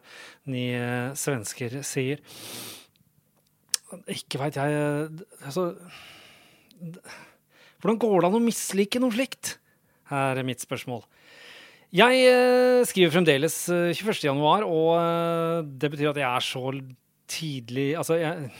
ni 0.50 0.72
svensker 1.14 1.78
sier. 1.86 2.18
Ikke 4.10 4.40
veit 4.42 4.56
jeg 4.58 5.12
Altså 5.46 5.68
Hvordan 7.78 8.00
går 8.02 8.16
det 8.18 8.28
an 8.28 8.38
å 8.40 8.42
mislike 8.42 8.98
noe 8.98 9.14
slikt? 9.14 9.60
Her 10.10 10.40
er 10.40 10.46
mitt 10.46 10.64
spørsmål. 10.64 11.06
Jeg 11.94 12.22
eh, 12.26 12.82
skriver 12.88 13.12
fremdeles 13.14 13.60
21.1, 13.70 14.26
eh, 14.26 14.64
og 14.66 14.88
eh, 14.98 15.60
det 15.78 15.90
betyr 15.92 16.10
at 16.10 16.18
jeg 16.18 16.26
er 16.26 16.42
så 16.42 16.72
tidlig 17.30 17.92
Altså, 17.98 18.16
jeg, 18.18 18.50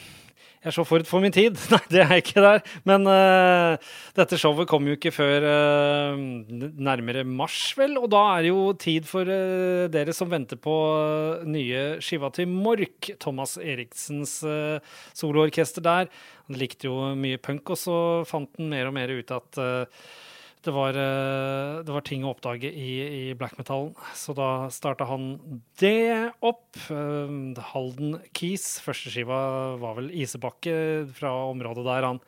jeg 0.63 0.71
er 0.71 0.75
så 0.75 0.85
forut 0.87 1.07
for 1.07 1.23
min 1.23 1.35
tid. 1.35 1.59
Nei, 1.73 1.81
det 1.91 2.01
er 2.03 2.13
jeg 2.15 2.23
ikke 2.25 2.43
der. 2.43 2.63
Men 2.87 3.07
uh, 3.07 3.77
dette 4.19 4.39
showet 4.39 4.67
kommer 4.67 4.91
jo 4.91 4.97
ikke 4.99 5.13
før 5.15 5.47
uh, 5.47 6.19
nærmere 6.19 7.23
mars, 7.23 7.71
vel. 7.79 7.95
Og 8.01 8.09
da 8.11 8.25
er 8.33 8.47
det 8.47 8.51
jo 8.51 8.65
tid 8.75 9.07
for 9.07 9.31
uh, 9.31 9.87
dere 9.95 10.15
som 10.17 10.31
venter 10.33 10.59
på 10.59 10.75
nye 11.47 11.85
skiva 12.03 12.33
til 12.35 12.51
Mork. 12.51 13.13
Thomas 13.23 13.55
Eriksens 13.63 14.41
soloorkester 15.15 15.87
der. 15.87 16.11
Han 16.51 16.59
likte 16.59 16.91
jo 16.91 17.13
mye 17.15 17.39
punk, 17.39 17.71
og 17.71 17.79
så 17.79 17.99
fant 18.27 18.51
han 18.59 18.75
mer 18.75 18.91
og 18.91 18.99
mer 18.99 19.15
ut 19.15 19.37
at 19.39 19.63
det 20.67 20.75
var, 20.75 20.97
eh, 20.99 21.83
det 21.87 21.95
var, 21.95 22.05
ting 22.07 22.25
å 22.27 22.33
oppdage 22.35 22.69
i, 22.69 22.91
i 23.31 23.35
black 23.39 23.55
metal, 23.59 23.93
så 24.19 24.35
da 24.37 24.51
starta 24.75 25.07
han 25.09 25.37
det 25.81 26.35
opp. 26.45 26.67
Eh, 26.91 27.63
Halden 27.73 28.19
Keys, 28.37 28.77
første 28.85 29.13
skiva 29.13 29.39
var 29.81 29.99
vel 30.01 30.11
Isebakke 30.11 31.07
fra 31.17 31.33
området 31.53 31.87
der 31.87 32.09
han, 32.09 32.21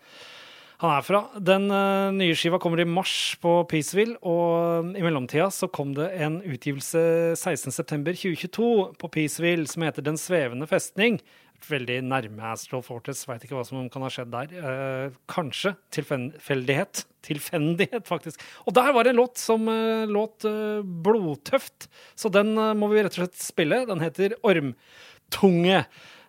han 0.79 0.95
er 0.95 1.03
fra. 1.03 1.25
Den 1.43 1.67
uh, 1.75 2.15
nye 2.15 2.37
skiva 2.39 2.61
kommer 2.63 2.79
i 2.79 2.87
mars 2.87 3.35
på 3.43 3.57
Peaceville, 3.71 4.15
og 4.23 4.95
i 4.95 5.03
mellomtida 5.03 5.49
så 5.51 5.67
kom 5.75 5.91
det 5.97 6.13
en 6.23 6.39
utgivelse 6.47 7.03
16.9.2022 7.35 8.71
på 9.03 9.11
Peaceville 9.11 9.67
som 9.67 9.83
heter 9.83 10.07
Den 10.07 10.21
svevende 10.21 10.71
festning 10.71 11.19
veldig 11.67 11.99
nærme 12.07 12.51
Astral 12.53 12.83
Fortress. 12.87 13.25
Veit 13.29 13.45
ikke 13.45 13.57
hva 13.59 13.65
som 13.67 13.89
kan 13.93 14.05
ha 14.05 14.11
skjedd 14.13 14.31
der. 14.33 14.53
Eh, 14.59 15.17
kanskje 15.31 15.75
tilfeldighet. 15.95 17.05
Tilfeldighet, 17.29 18.07
faktisk. 18.09 18.41
Og 18.65 18.73
der 18.77 18.93
var 18.95 19.05
det 19.05 19.13
en 19.13 19.19
låt 19.21 19.41
som 19.41 19.67
eh, 19.69 20.07
låt 20.09 20.47
eh, 20.49 20.81
blodtøft. 21.05 21.89
Så 22.17 22.31
den 22.33 22.55
eh, 22.57 22.77
må 22.79 22.89
vi 22.93 23.03
rett 23.03 23.19
og 23.19 23.25
slett 23.25 23.41
spille. 23.43 23.83
Den 23.91 24.01
heter 24.05 24.37
Ormtunge. 24.47 25.83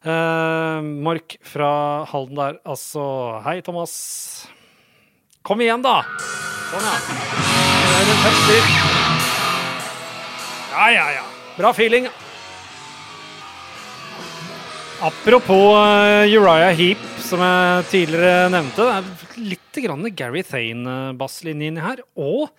Eh, 0.03 0.79
Mark 1.07 1.37
fra 1.45 1.71
Halden 2.09 2.39
der. 2.41 2.59
Altså, 2.67 3.03
hei, 3.45 3.59
Thomas. 3.63 3.93
Kom 5.45 5.61
igjen, 5.63 5.85
da! 5.85 6.01
Sånn, 6.69 6.85
ja. 6.85 6.95
Ja, 10.69 10.89
ja, 10.93 11.05
ja. 11.19 11.23
Bra 11.57 11.71
feeling. 11.75 12.09
Apropos 14.99 15.77
uh, 15.79 16.27
Uriah 16.27 16.75
Heap, 16.75 16.99
som 17.23 17.39
jeg 17.39 17.83
tidligere 17.87 18.49
nevnte. 18.51 18.83
Det 18.83 18.95
er 18.97 19.45
litt 19.53 19.77
grann 19.85 20.09
Gary 20.11 20.41
Thane-basslinje 20.43 21.69
inni 21.69 21.79
her. 21.85 22.01
Og 22.19 22.49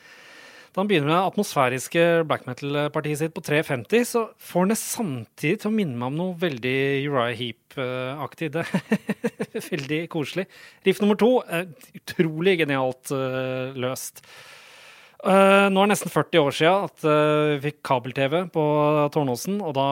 da 0.73 0.81
han 0.81 0.89
begynner 0.89 1.11
med 1.11 1.19
det 1.19 1.27
atmosfæriske 1.35 2.07
black 2.31 2.49
metal-partiet 2.49 3.21
sitt 3.21 3.35
på 3.37 3.45
350, 3.45 4.09
så 4.09 4.25
får 4.41 4.65
han 4.65 4.73
det 4.73 4.79
samtidig 4.81 5.61
til 5.61 5.69
å 5.69 5.75
minne 5.83 6.01
meg 6.01 6.09
om 6.09 6.19
noe 6.23 6.41
veldig 6.41 6.75
Uriah 7.11 7.37
Heap-aktig. 7.43 8.51
Det 8.57 8.65
er 8.65 9.69
veldig 9.75 10.01
koselig. 10.17 10.49
Riff 10.89 11.05
nummer 11.05 11.21
to 11.21 11.33
er 11.45 11.69
utrolig 11.93 12.57
genialt 12.65 13.13
uh, 13.13 13.77
løst. 13.77 14.25
Nå 15.21 15.29
er 15.37 15.75
det 15.77 15.89
nesten 15.93 16.09
40 16.09 16.41
år 16.41 16.55
sia 16.57 16.77
at 16.87 17.03
vi 17.05 17.59
fikk 17.67 17.83
kabel-TV 17.85 18.47
på 18.55 18.63
Tårnåsen, 19.13 19.59
og 19.61 19.75
da 19.77 19.89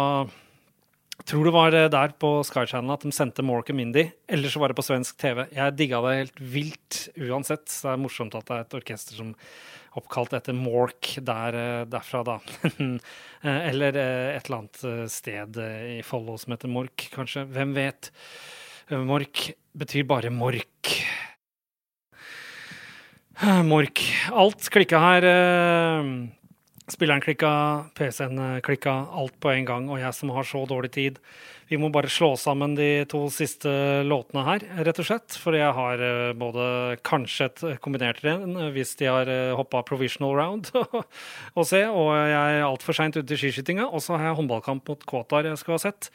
tror 1.27 1.49
det 1.49 1.55
var 1.55 1.75
eh, 1.75 1.89
der 1.91 2.13
på 2.21 2.31
Sky 2.47 2.63
Channel 2.71 2.95
at 2.95 3.03
de 3.07 3.11
sendte 3.15 3.45
Mork 3.47 3.73
og 3.73 3.79
Mindy. 3.79 4.05
Eller 4.31 4.53
så 4.53 4.61
var 4.63 4.71
det 4.71 4.79
på 4.79 4.85
svensk 4.87 5.19
TV. 5.19 5.45
Jeg 5.55 5.77
digga 5.79 6.01
det 6.05 6.15
helt 6.15 6.41
vilt 6.55 7.01
uansett. 7.19 7.67
Så 7.67 7.89
det 7.89 7.95
er 7.95 8.03
morsomt 8.05 8.37
at 8.39 8.47
det 8.49 8.57
er 8.57 8.67
et 8.67 8.79
orkester 8.79 9.19
som 9.19 9.35
oppkalt 9.99 10.37
etter 10.39 10.55
Mork 10.55 11.17
der, 11.27 11.59
eh, 11.59 11.87
derfra, 11.91 12.25
da. 12.27 12.39
Eh, 13.39 13.69
eller 13.69 13.95
et 13.95 14.49
eller 14.49 14.57
annet 14.57 15.11
sted 15.15 15.59
i 15.63 16.01
Follo 16.03 16.33
som 16.43 16.57
heter 16.57 16.67
Mork, 16.75 17.05
kanskje. 17.13 17.45
Hvem 17.55 17.71
vet? 17.77 18.09
Mork 18.91 19.45
betyr 19.79 20.09
bare 20.11 20.33
Mork. 20.35 20.91
Mork. 23.71 24.03
Alt 24.35 24.67
klikka 24.75 24.99
her. 25.05 25.29
Spilleren 26.89 27.21
klikka, 27.21 27.51
PC-en 27.99 28.39
eh, 28.41 28.61
klikka, 28.65 28.95
alt 29.13 29.37
på 29.43 29.53
en 29.53 29.67
gang, 29.69 29.89
og 29.93 30.01
jeg 30.01 30.15
som 30.17 30.33
har 30.33 30.47
så 30.49 30.65
dårlig 30.69 30.93
tid. 30.95 31.19
Vi 31.69 31.79
må 31.81 31.91
bare 31.93 32.09
slå 32.09 32.33
sammen 32.41 32.77
de 32.79 33.05
to 33.11 33.27
siste 33.33 33.71
låtene 34.09 34.45
her, 34.47 34.67
rett 34.89 35.01
og 35.03 35.09
slett. 35.09 35.37
For 35.37 35.57
jeg 35.57 35.71
har 35.77 36.05
eh, 36.05 36.33
både 36.39 36.99
kanskje 37.07 37.49
et 37.51 37.65
kombinert 37.85 38.23
renn 38.25 38.57
eh, 38.57 38.71
hvis 38.75 38.95
de 39.01 39.11
har 39.11 39.31
hoppa 39.59 39.85
provisional 39.89 40.37
round 40.39 40.73
å 41.59 41.67
se, 41.69 41.85
og 41.87 42.13
jeg 42.17 42.59
er 42.59 42.67
altfor 42.67 42.97
seint 42.97 43.19
ute 43.21 43.37
i 43.37 43.41
skiskytinga. 43.41 43.91
Og 43.93 44.05
så 44.05 44.17
har 44.17 44.31
jeg 44.31 44.41
håndballkamp 44.41 44.89
mot 44.89 45.09
Kåtar 45.09 45.49
jeg 45.49 45.61
skulle 45.61 45.81
ha 45.81 45.89
sett. 45.91 46.13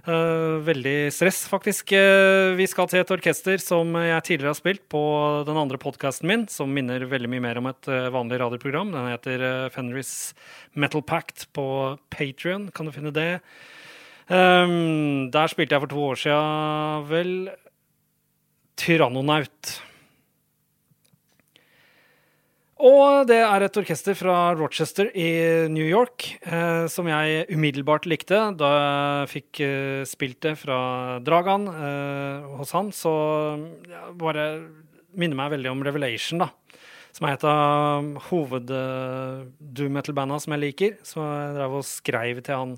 Uh, 0.00 0.60
veldig 0.64 1.10
stress, 1.12 1.42
faktisk. 1.50 1.92
Uh, 1.92 2.56
vi 2.56 2.64
skal 2.70 2.88
til 2.88 3.02
et 3.02 3.12
orkester 3.12 3.60
som 3.60 3.92
jeg 4.00 4.24
tidligere 4.24 4.54
har 4.54 4.56
spilt 4.56 4.86
på 4.92 5.02
den 5.48 5.58
andre 5.60 5.80
podkasten 5.80 6.28
min, 6.30 6.46
som 6.48 6.72
minner 6.72 7.04
veldig 7.08 7.28
mye 7.28 7.44
mer 7.44 7.60
om 7.60 7.68
et 7.68 7.90
uh, 7.90 8.08
vanlig 8.14 8.40
radioprogram. 8.40 8.94
Den 8.94 9.10
heter 9.12 9.44
Fenris 9.74 10.32
Metal 10.72 11.04
Pact 11.04 11.50
på 11.56 11.66
Patrion. 12.12 12.70
Kan 12.72 12.88
du 12.88 12.96
finne 12.96 13.12
det? 13.12 13.42
Um, 14.30 15.26
der 15.34 15.50
spilte 15.50 15.74
jeg 15.74 15.82
for 15.82 15.90
to 15.90 16.02
år 16.12 16.18
sia, 16.20 16.40
vel 17.10 17.32
Tyrannonaut. 18.78 19.80
Og 22.80 23.26
det 23.28 23.40
er 23.44 23.64
et 23.66 23.76
orkester 23.76 24.16
fra 24.16 24.54
Rochester 24.56 25.10
i 25.12 25.66
New 25.68 25.84
York 25.84 26.30
eh, 26.40 26.86
som 26.88 27.08
jeg 27.10 27.44
umiddelbart 27.52 28.06
likte 28.08 28.38
da 28.56 28.70
jeg 28.70 29.30
fikk 29.34 29.60
eh, 29.66 30.04
spilt 30.08 30.38
det 30.46 30.54
fra 30.62 31.18
Dragan 31.20 31.66
eh, 31.68 32.48
hos 32.56 32.72
han. 32.76 32.88
Så 32.96 33.12
ja, 33.90 34.06
bare 34.16 34.46
minner 35.12 35.36
meg 35.42 35.52
veldig 35.58 35.74
om 35.74 35.84
Revelation, 35.84 36.40
da. 36.46 36.48
Som 37.12 37.26
er 37.26 37.36
et 37.36 37.44
av 37.50 38.08
hoved-doom 38.30 39.96
metal-banda 39.98 40.38
som 40.40 40.54
jeg 40.56 40.64
liker. 40.64 40.96
Så 41.04 41.20
jeg 41.20 41.56
drev 41.58 41.80
og 41.82 41.88
skrev 41.88 42.40
til 42.46 42.62
han 42.62 42.76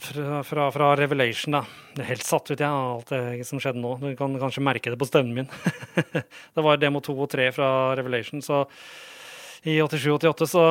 fra, 0.00 0.42
fra, 0.44 0.70
fra, 0.72 0.96
Revelation, 0.96 1.56
da. 1.58 1.64
Helt 2.04 2.24
satt 2.26 2.50
ut, 2.50 2.60
jeg, 2.60 2.68
alt 2.68 3.12
det 3.12 3.46
som 3.48 3.60
skjedde 3.62 3.80
nå. 3.80 3.96
Du 4.02 4.12
kan 4.18 4.34
kanskje 4.40 4.64
merke 4.64 4.92
det 4.92 4.98
på 5.00 5.08
stemmen 5.08 5.42
min. 5.42 5.50
det 6.54 6.64
var 6.64 6.80
demo 6.80 7.00
2 7.04 7.16
og 7.16 7.30
3 7.32 7.50
fra 7.56 7.70
Revelation, 7.98 8.44
så 8.44 8.66
i 9.64 9.76
87-88 9.80 10.48
så 10.48 10.64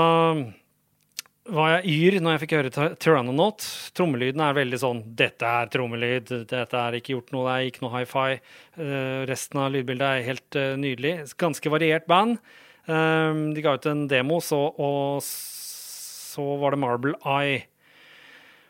var 1.49 1.71
jeg 1.71 1.93
yr 1.93 2.17
når 2.21 2.35
jeg 2.35 2.41
fikk 2.43 2.55
høre 2.57 2.89
Tyrannonaut. 3.01 3.65
Trommelyden 3.97 4.41
er 4.45 4.57
veldig 4.57 4.79
sånn 4.81 5.01
Dette 5.17 5.49
er 5.49 5.69
trommelyd, 5.73 6.31
dette 6.49 6.81
er 6.81 6.97
ikke 6.97 7.15
gjort 7.15 7.33
noe, 7.33 7.45
det 7.47 7.55
er 7.55 7.69
ikke 7.71 7.83
noe 7.85 7.93
hi-fi. 7.95 8.39
Uh, 8.77 9.25
resten 9.29 9.61
av 9.61 9.73
lydbildet 9.73 10.05
er 10.09 10.27
helt 10.27 10.59
uh, 10.59 10.73
nydelig. 10.79 11.15
Ganske 11.41 11.73
variert 11.73 12.05
band. 12.09 12.37
Um, 12.89 13.49
de 13.53 13.65
ga 13.65 13.75
ut 13.77 13.89
en 13.89 14.05
demo, 14.09 14.39
så, 14.41 14.61
og 14.77 15.25
så 15.25 16.45
var 16.61 16.73
det 16.73 16.81
Marble 16.81 17.17
Eye 17.25 17.65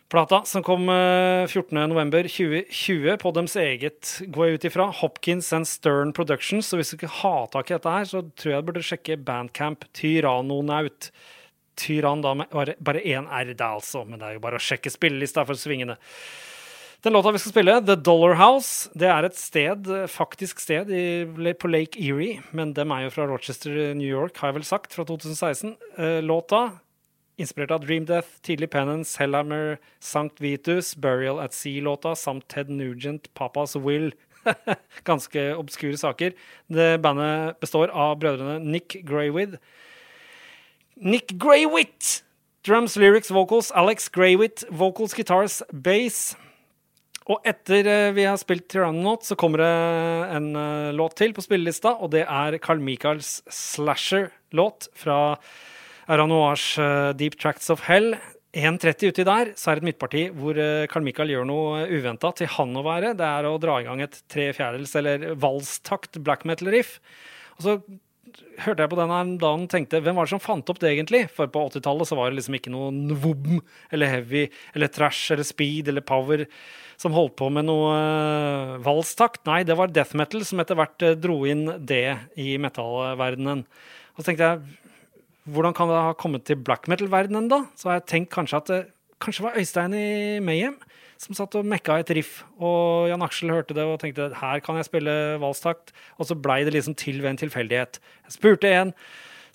Plata 0.09 0.41
som 0.45 0.63
kom 0.65 0.89
14.11.2020 0.89 3.09
eh, 3.11 3.17
på 3.21 3.31
deres 3.35 3.55
eget, 3.61 4.13
går 4.33 4.47
jeg 4.47 4.57
ut 4.57 4.63
ifra, 4.71 4.87
Hopkins 5.03 5.51
and 5.53 5.69
Stern 5.69 6.15
Productions. 6.17 6.65
Så 6.65 6.79
hvis 6.79 6.89
du 6.89 6.97
ikke 6.97 7.11
har 7.19 7.45
tak 7.53 7.69
i 7.69 7.75
dette 7.75 7.93
her, 7.93 8.07
så 8.09 8.23
tror 8.33 8.55
jeg 8.55 8.63
du 8.63 8.71
burde 8.71 8.87
sjekke 8.87 9.19
Bandcamp 9.21 9.85
Tyrannonaut. 9.93 11.11
Tyrann 11.79 12.25
da 12.25 12.33
med 12.35 12.49
bare 12.81 13.05
én 13.05 13.29
R, 13.29 13.53
det 13.53 13.63
altså. 13.63 14.01
Men 14.07 14.17
det 14.17 14.31
er 14.31 14.39
jo 14.39 14.45
bare 14.47 14.57
å 14.57 14.65
sjekke 14.65 14.91
spillelista 14.91 15.45
for 15.47 15.59
svingene. 15.59 15.99
Den 17.05 17.15
låta 17.15 17.31
vi 17.31 17.39
skal 17.39 17.53
spille, 17.53 17.77
The 17.85 17.95
Dollar 17.95 18.33
House, 18.35 18.89
det 18.97 19.07
er 19.07 19.23
et 19.23 19.37
sted, 19.39 19.85
faktisk 20.11 20.59
sted 20.59 20.89
i, 20.91 21.53
på 21.55 21.69
Lake 21.71 22.01
Erie. 22.01 22.41
Men 22.51 22.73
dem 22.75 22.91
er 22.91 23.05
jo 23.05 23.13
fra 23.13 23.29
Rochester, 23.29 23.93
New 23.95 24.09
York, 24.09 24.41
har 24.41 24.51
jeg 24.51 24.57
vel 24.57 24.67
sagt, 24.67 24.97
fra 24.97 25.05
2016. 25.07 25.77
Eh, 26.01 26.19
låta 26.25 26.65
Inspirert 27.39 27.71
av 27.71 27.85
Dream 27.85 28.03
Death, 28.05 28.41
tidlig 28.43 28.69
Penance, 28.73 29.15
Hellhammer, 29.21 29.77
Sankt 30.03 30.41
Vitus, 30.43 30.91
Burial 30.99 31.39
at 31.39 31.55
Sea-låta 31.55 32.11
samt 32.19 32.49
Ted 32.51 32.69
Nugent, 32.69 33.31
Papas 33.33 33.77
Will. 33.79 34.11
Ganske 35.07 35.53
obskure 35.55 35.97
saker. 35.99 36.35
Det 36.67 36.89
bandet 37.03 37.59
består 37.63 37.93
av 37.95 38.17
brødrene 38.19 38.59
Nick 38.59 38.99
Graywith 39.07 39.59
Nick 40.99 41.31
Graywith! 41.39 42.25
Drums, 42.67 42.97
lyrics, 42.99 43.31
vocals. 43.31 43.71
Alex 43.71 44.09
Graywith. 44.11 44.65
vocals, 44.69 45.15
guitars, 45.15 45.61
bass. 45.71 46.35
Og 47.29 47.39
etter 47.47 47.87
eh, 47.87 48.09
vi 48.17 48.25
har 48.27 48.35
spilt 48.41 48.67
Tyrannonaut, 48.67 49.23
så 49.23 49.37
kommer 49.39 49.61
det 49.61 49.73
en 50.35 50.49
uh, 50.57 50.89
låt 50.91 51.15
til 51.21 51.31
på 51.37 51.43
spillelista, 51.45 51.93
og 52.01 52.11
det 52.15 52.25
er 52.25 52.57
Carl 52.59 52.81
Michaels 52.83 53.39
Slasher-låt 53.53 54.89
fra 54.97 55.37
Aranoirs 56.09 56.73
uh, 56.81 57.13
Deep 57.13 57.37
Tracts 57.39 57.69
of 57.69 57.85
Hell. 57.85 58.15
1.30 58.57 59.11
uti 59.13 59.23
der 59.27 59.51
så 59.53 59.69
er 59.69 59.77
det 59.77 59.83
et 59.83 59.87
midtparti 59.91 60.21
hvor 60.33 60.57
uh, 60.57 60.87
Carl 60.89 61.05
Michael 61.05 61.35
gjør 61.35 61.45
noe 61.45 61.83
uventa 61.85 62.31
til 62.33 62.49
han 62.55 62.73
å 62.79 62.85
være. 62.85 63.13
Det 63.17 63.27
er 63.27 63.45
å 63.45 63.59
dra 63.61 63.77
i 63.77 63.85
gang 63.85 64.01
et 64.01 64.17
tre 64.31 64.49
fjerdedels 64.57 64.95
eller 64.97 65.27
valstakt 65.37 66.17
black 66.25 66.47
metal-riff. 66.49 66.97
Og 67.59 67.67
så 67.67 67.75
hørte 68.65 68.83
jeg 68.83 68.91
på 68.91 68.97
den 68.97 69.13
her 69.13 69.29
dagen 69.41 69.67
og 69.67 69.69
tenkte 69.69 70.01
hvem 70.01 70.17
var 70.17 70.25
det 70.25 70.33
som 70.33 70.41
fant 70.41 70.73
opp 70.73 70.81
det 70.81 70.95
egentlig? 70.95 71.23
For 71.33 71.49
på 71.51 71.67
80-tallet 71.69 72.09
så 72.09 72.17
var 72.17 72.29
det 72.29 72.39
liksom 72.39 72.57
ikke 72.57 72.73
noe 72.73 72.89
nvobm 72.95 73.61
eller 73.93 74.13
heavy 74.15 74.43
eller 74.73 74.93
trash 74.93 75.35
eller 75.35 75.45
speed 75.45 75.93
eller 75.93 76.05
power 76.05 76.47
som 76.99 77.13
holdt 77.15 77.37
på 77.39 77.47
med 77.53 77.69
noe 77.69 77.93
uh, 77.93 78.75
valstakt. 78.83 79.45
Nei, 79.45 79.61
det 79.61 79.77
var 79.77 79.93
death 79.93 80.17
metal 80.17 80.41
som 80.47 80.65
etter 80.65 80.77
hvert 80.79 81.09
dro 81.21 81.43
inn 81.45 81.67
det 81.85 82.17
i 82.41 82.57
metallverdenen. 82.61 83.67
Og 84.17 84.23
så 84.23 84.31
tenkte 84.31 84.49
jeg 84.49 84.88
hvordan 85.53 85.75
kan 85.77 85.91
det 85.91 85.99
ha 86.05 86.15
kommet 86.17 86.45
til 86.47 86.59
black 86.61 86.87
metal-verdenen, 86.91 87.49
da? 87.51 87.63
Så 87.77 87.89
har 87.89 87.99
jeg 87.99 88.09
tenkt 88.13 88.33
kanskje 88.35 88.61
at 88.61 88.71
det 88.71 88.79
kanskje 89.23 89.45
var 89.45 89.57
Øystein 89.59 89.95
i 89.97 90.39
Mayhem 90.43 90.77
som 91.19 91.35
satt 91.35 91.55
og 91.59 91.67
mekka 91.67 91.97
et 91.99 92.11
riff, 92.15 92.43
og 92.63 93.09
Jan 93.11 93.23
Aksel 93.25 93.51
hørte 93.51 93.75
det 93.75 93.83
og 93.83 93.97
tenkte 93.99 94.29
her 94.39 94.61
kan 94.63 94.77
jeg 94.79 94.87
spille 94.87 95.15
valstakt, 95.41 95.91
og 96.15 96.29
så 96.29 96.37
blei 96.39 96.61
det 96.63 96.77
liksom 96.77 96.95
til 96.99 97.19
ved 97.19 97.33
en 97.33 97.41
tilfeldighet. 97.41 97.99
Jeg 98.29 98.37
spurte 98.37 98.71
en 98.71 98.93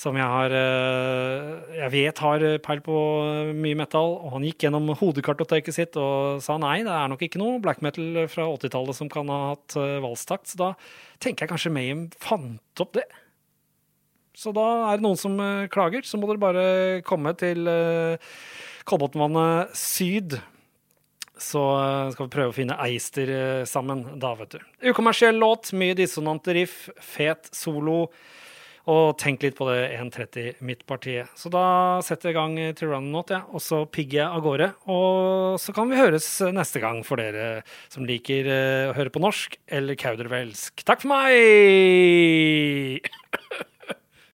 som 0.00 0.16
jeg 0.18 0.26
har 0.26 0.52
eh, 0.52 1.50
jeg 1.78 1.90
vet 1.92 2.20
har 2.20 2.44
peil 2.66 2.83
på 2.85 2.98
mye 3.57 3.78
metal, 3.78 4.18
og 4.18 4.37
han 4.37 4.44
gikk 4.44 4.66
gjennom 4.66 4.90
hodekartoteket 4.98 5.76
sitt 5.76 5.96
og 6.00 6.42
sa 6.44 6.59
nei, 6.61 6.80
det 6.85 6.92
er 6.92 7.09
nok 7.09 7.22
ikke 7.24 7.40
noe 7.40 7.62
black 7.64 7.80
metal 7.85 8.26
fra 8.28 8.48
80-tallet 8.50 8.98
som 8.98 9.09
kan 9.12 9.30
ha 9.33 9.40
hatt 9.54 9.78
eh, 9.80 10.00
valstakt, 10.04 10.50
så 10.50 10.61
da 10.61 10.70
tenker 11.22 11.46
jeg 11.46 11.54
kanskje 11.54 11.72
Mayhem 11.72 12.09
fant 12.20 12.85
opp 12.85 12.98
det. 12.98 13.07
Så 14.34 14.50
da 14.54 14.66
er 14.90 14.98
det 14.98 15.06
noen 15.06 15.18
som 15.18 15.38
uh, 15.38 15.68
klager, 15.70 16.02
så 16.06 16.18
må 16.18 16.28
dere 16.28 16.42
bare 16.42 16.66
komme 17.06 17.34
til 17.38 17.68
uh, 17.70 18.18
Kolbotnvannet 18.88 19.74
syd. 19.78 20.38
Så 21.38 21.62
uh, 21.62 22.10
skal 22.14 22.26
vi 22.26 22.34
prøve 22.34 22.50
å 22.50 22.56
finne 22.56 22.78
Eister 22.82 23.30
sammen 23.70 24.04
da, 24.22 24.34
vet 24.38 24.56
du. 24.56 24.64
Ukommersiell 24.90 25.38
låt, 25.38 25.70
mye 25.78 25.94
dissonante 25.98 26.56
riff, 26.56 26.88
fet 26.98 27.52
solo. 27.54 28.08
Og 28.90 29.14
tenk 29.16 29.40
litt 29.40 29.54
på 29.56 29.64
det 29.70 29.94
1.30 29.96 30.58
midtpartiet. 30.66 31.30
Så 31.40 31.48
da 31.48 32.02
setter 32.04 32.28
jeg 32.28 32.34
i 32.34 32.36
gang 32.36 32.74
Tyrannonaut, 32.76 33.30
ja, 33.32 33.40
og 33.48 33.62
så 33.64 33.78
pigger 33.88 34.18
jeg 34.18 34.26
av 34.26 34.44
gårde. 34.44 34.68
Og 34.92 35.56
så 35.62 35.72
kan 35.72 35.88
vi 35.88 35.96
høres 35.96 36.26
neste 36.52 36.82
gang 36.84 37.00
for 37.06 37.22
dere 37.22 37.62
som 37.88 38.04
liker 38.04 38.50
å 38.90 38.92
høre 38.98 39.14
på 39.14 39.24
norsk 39.24 39.56
eller 39.72 39.96
kaudervelsk. 39.96 40.84
Takk 40.84 41.06
for 41.06 41.14
meg! 41.14 43.08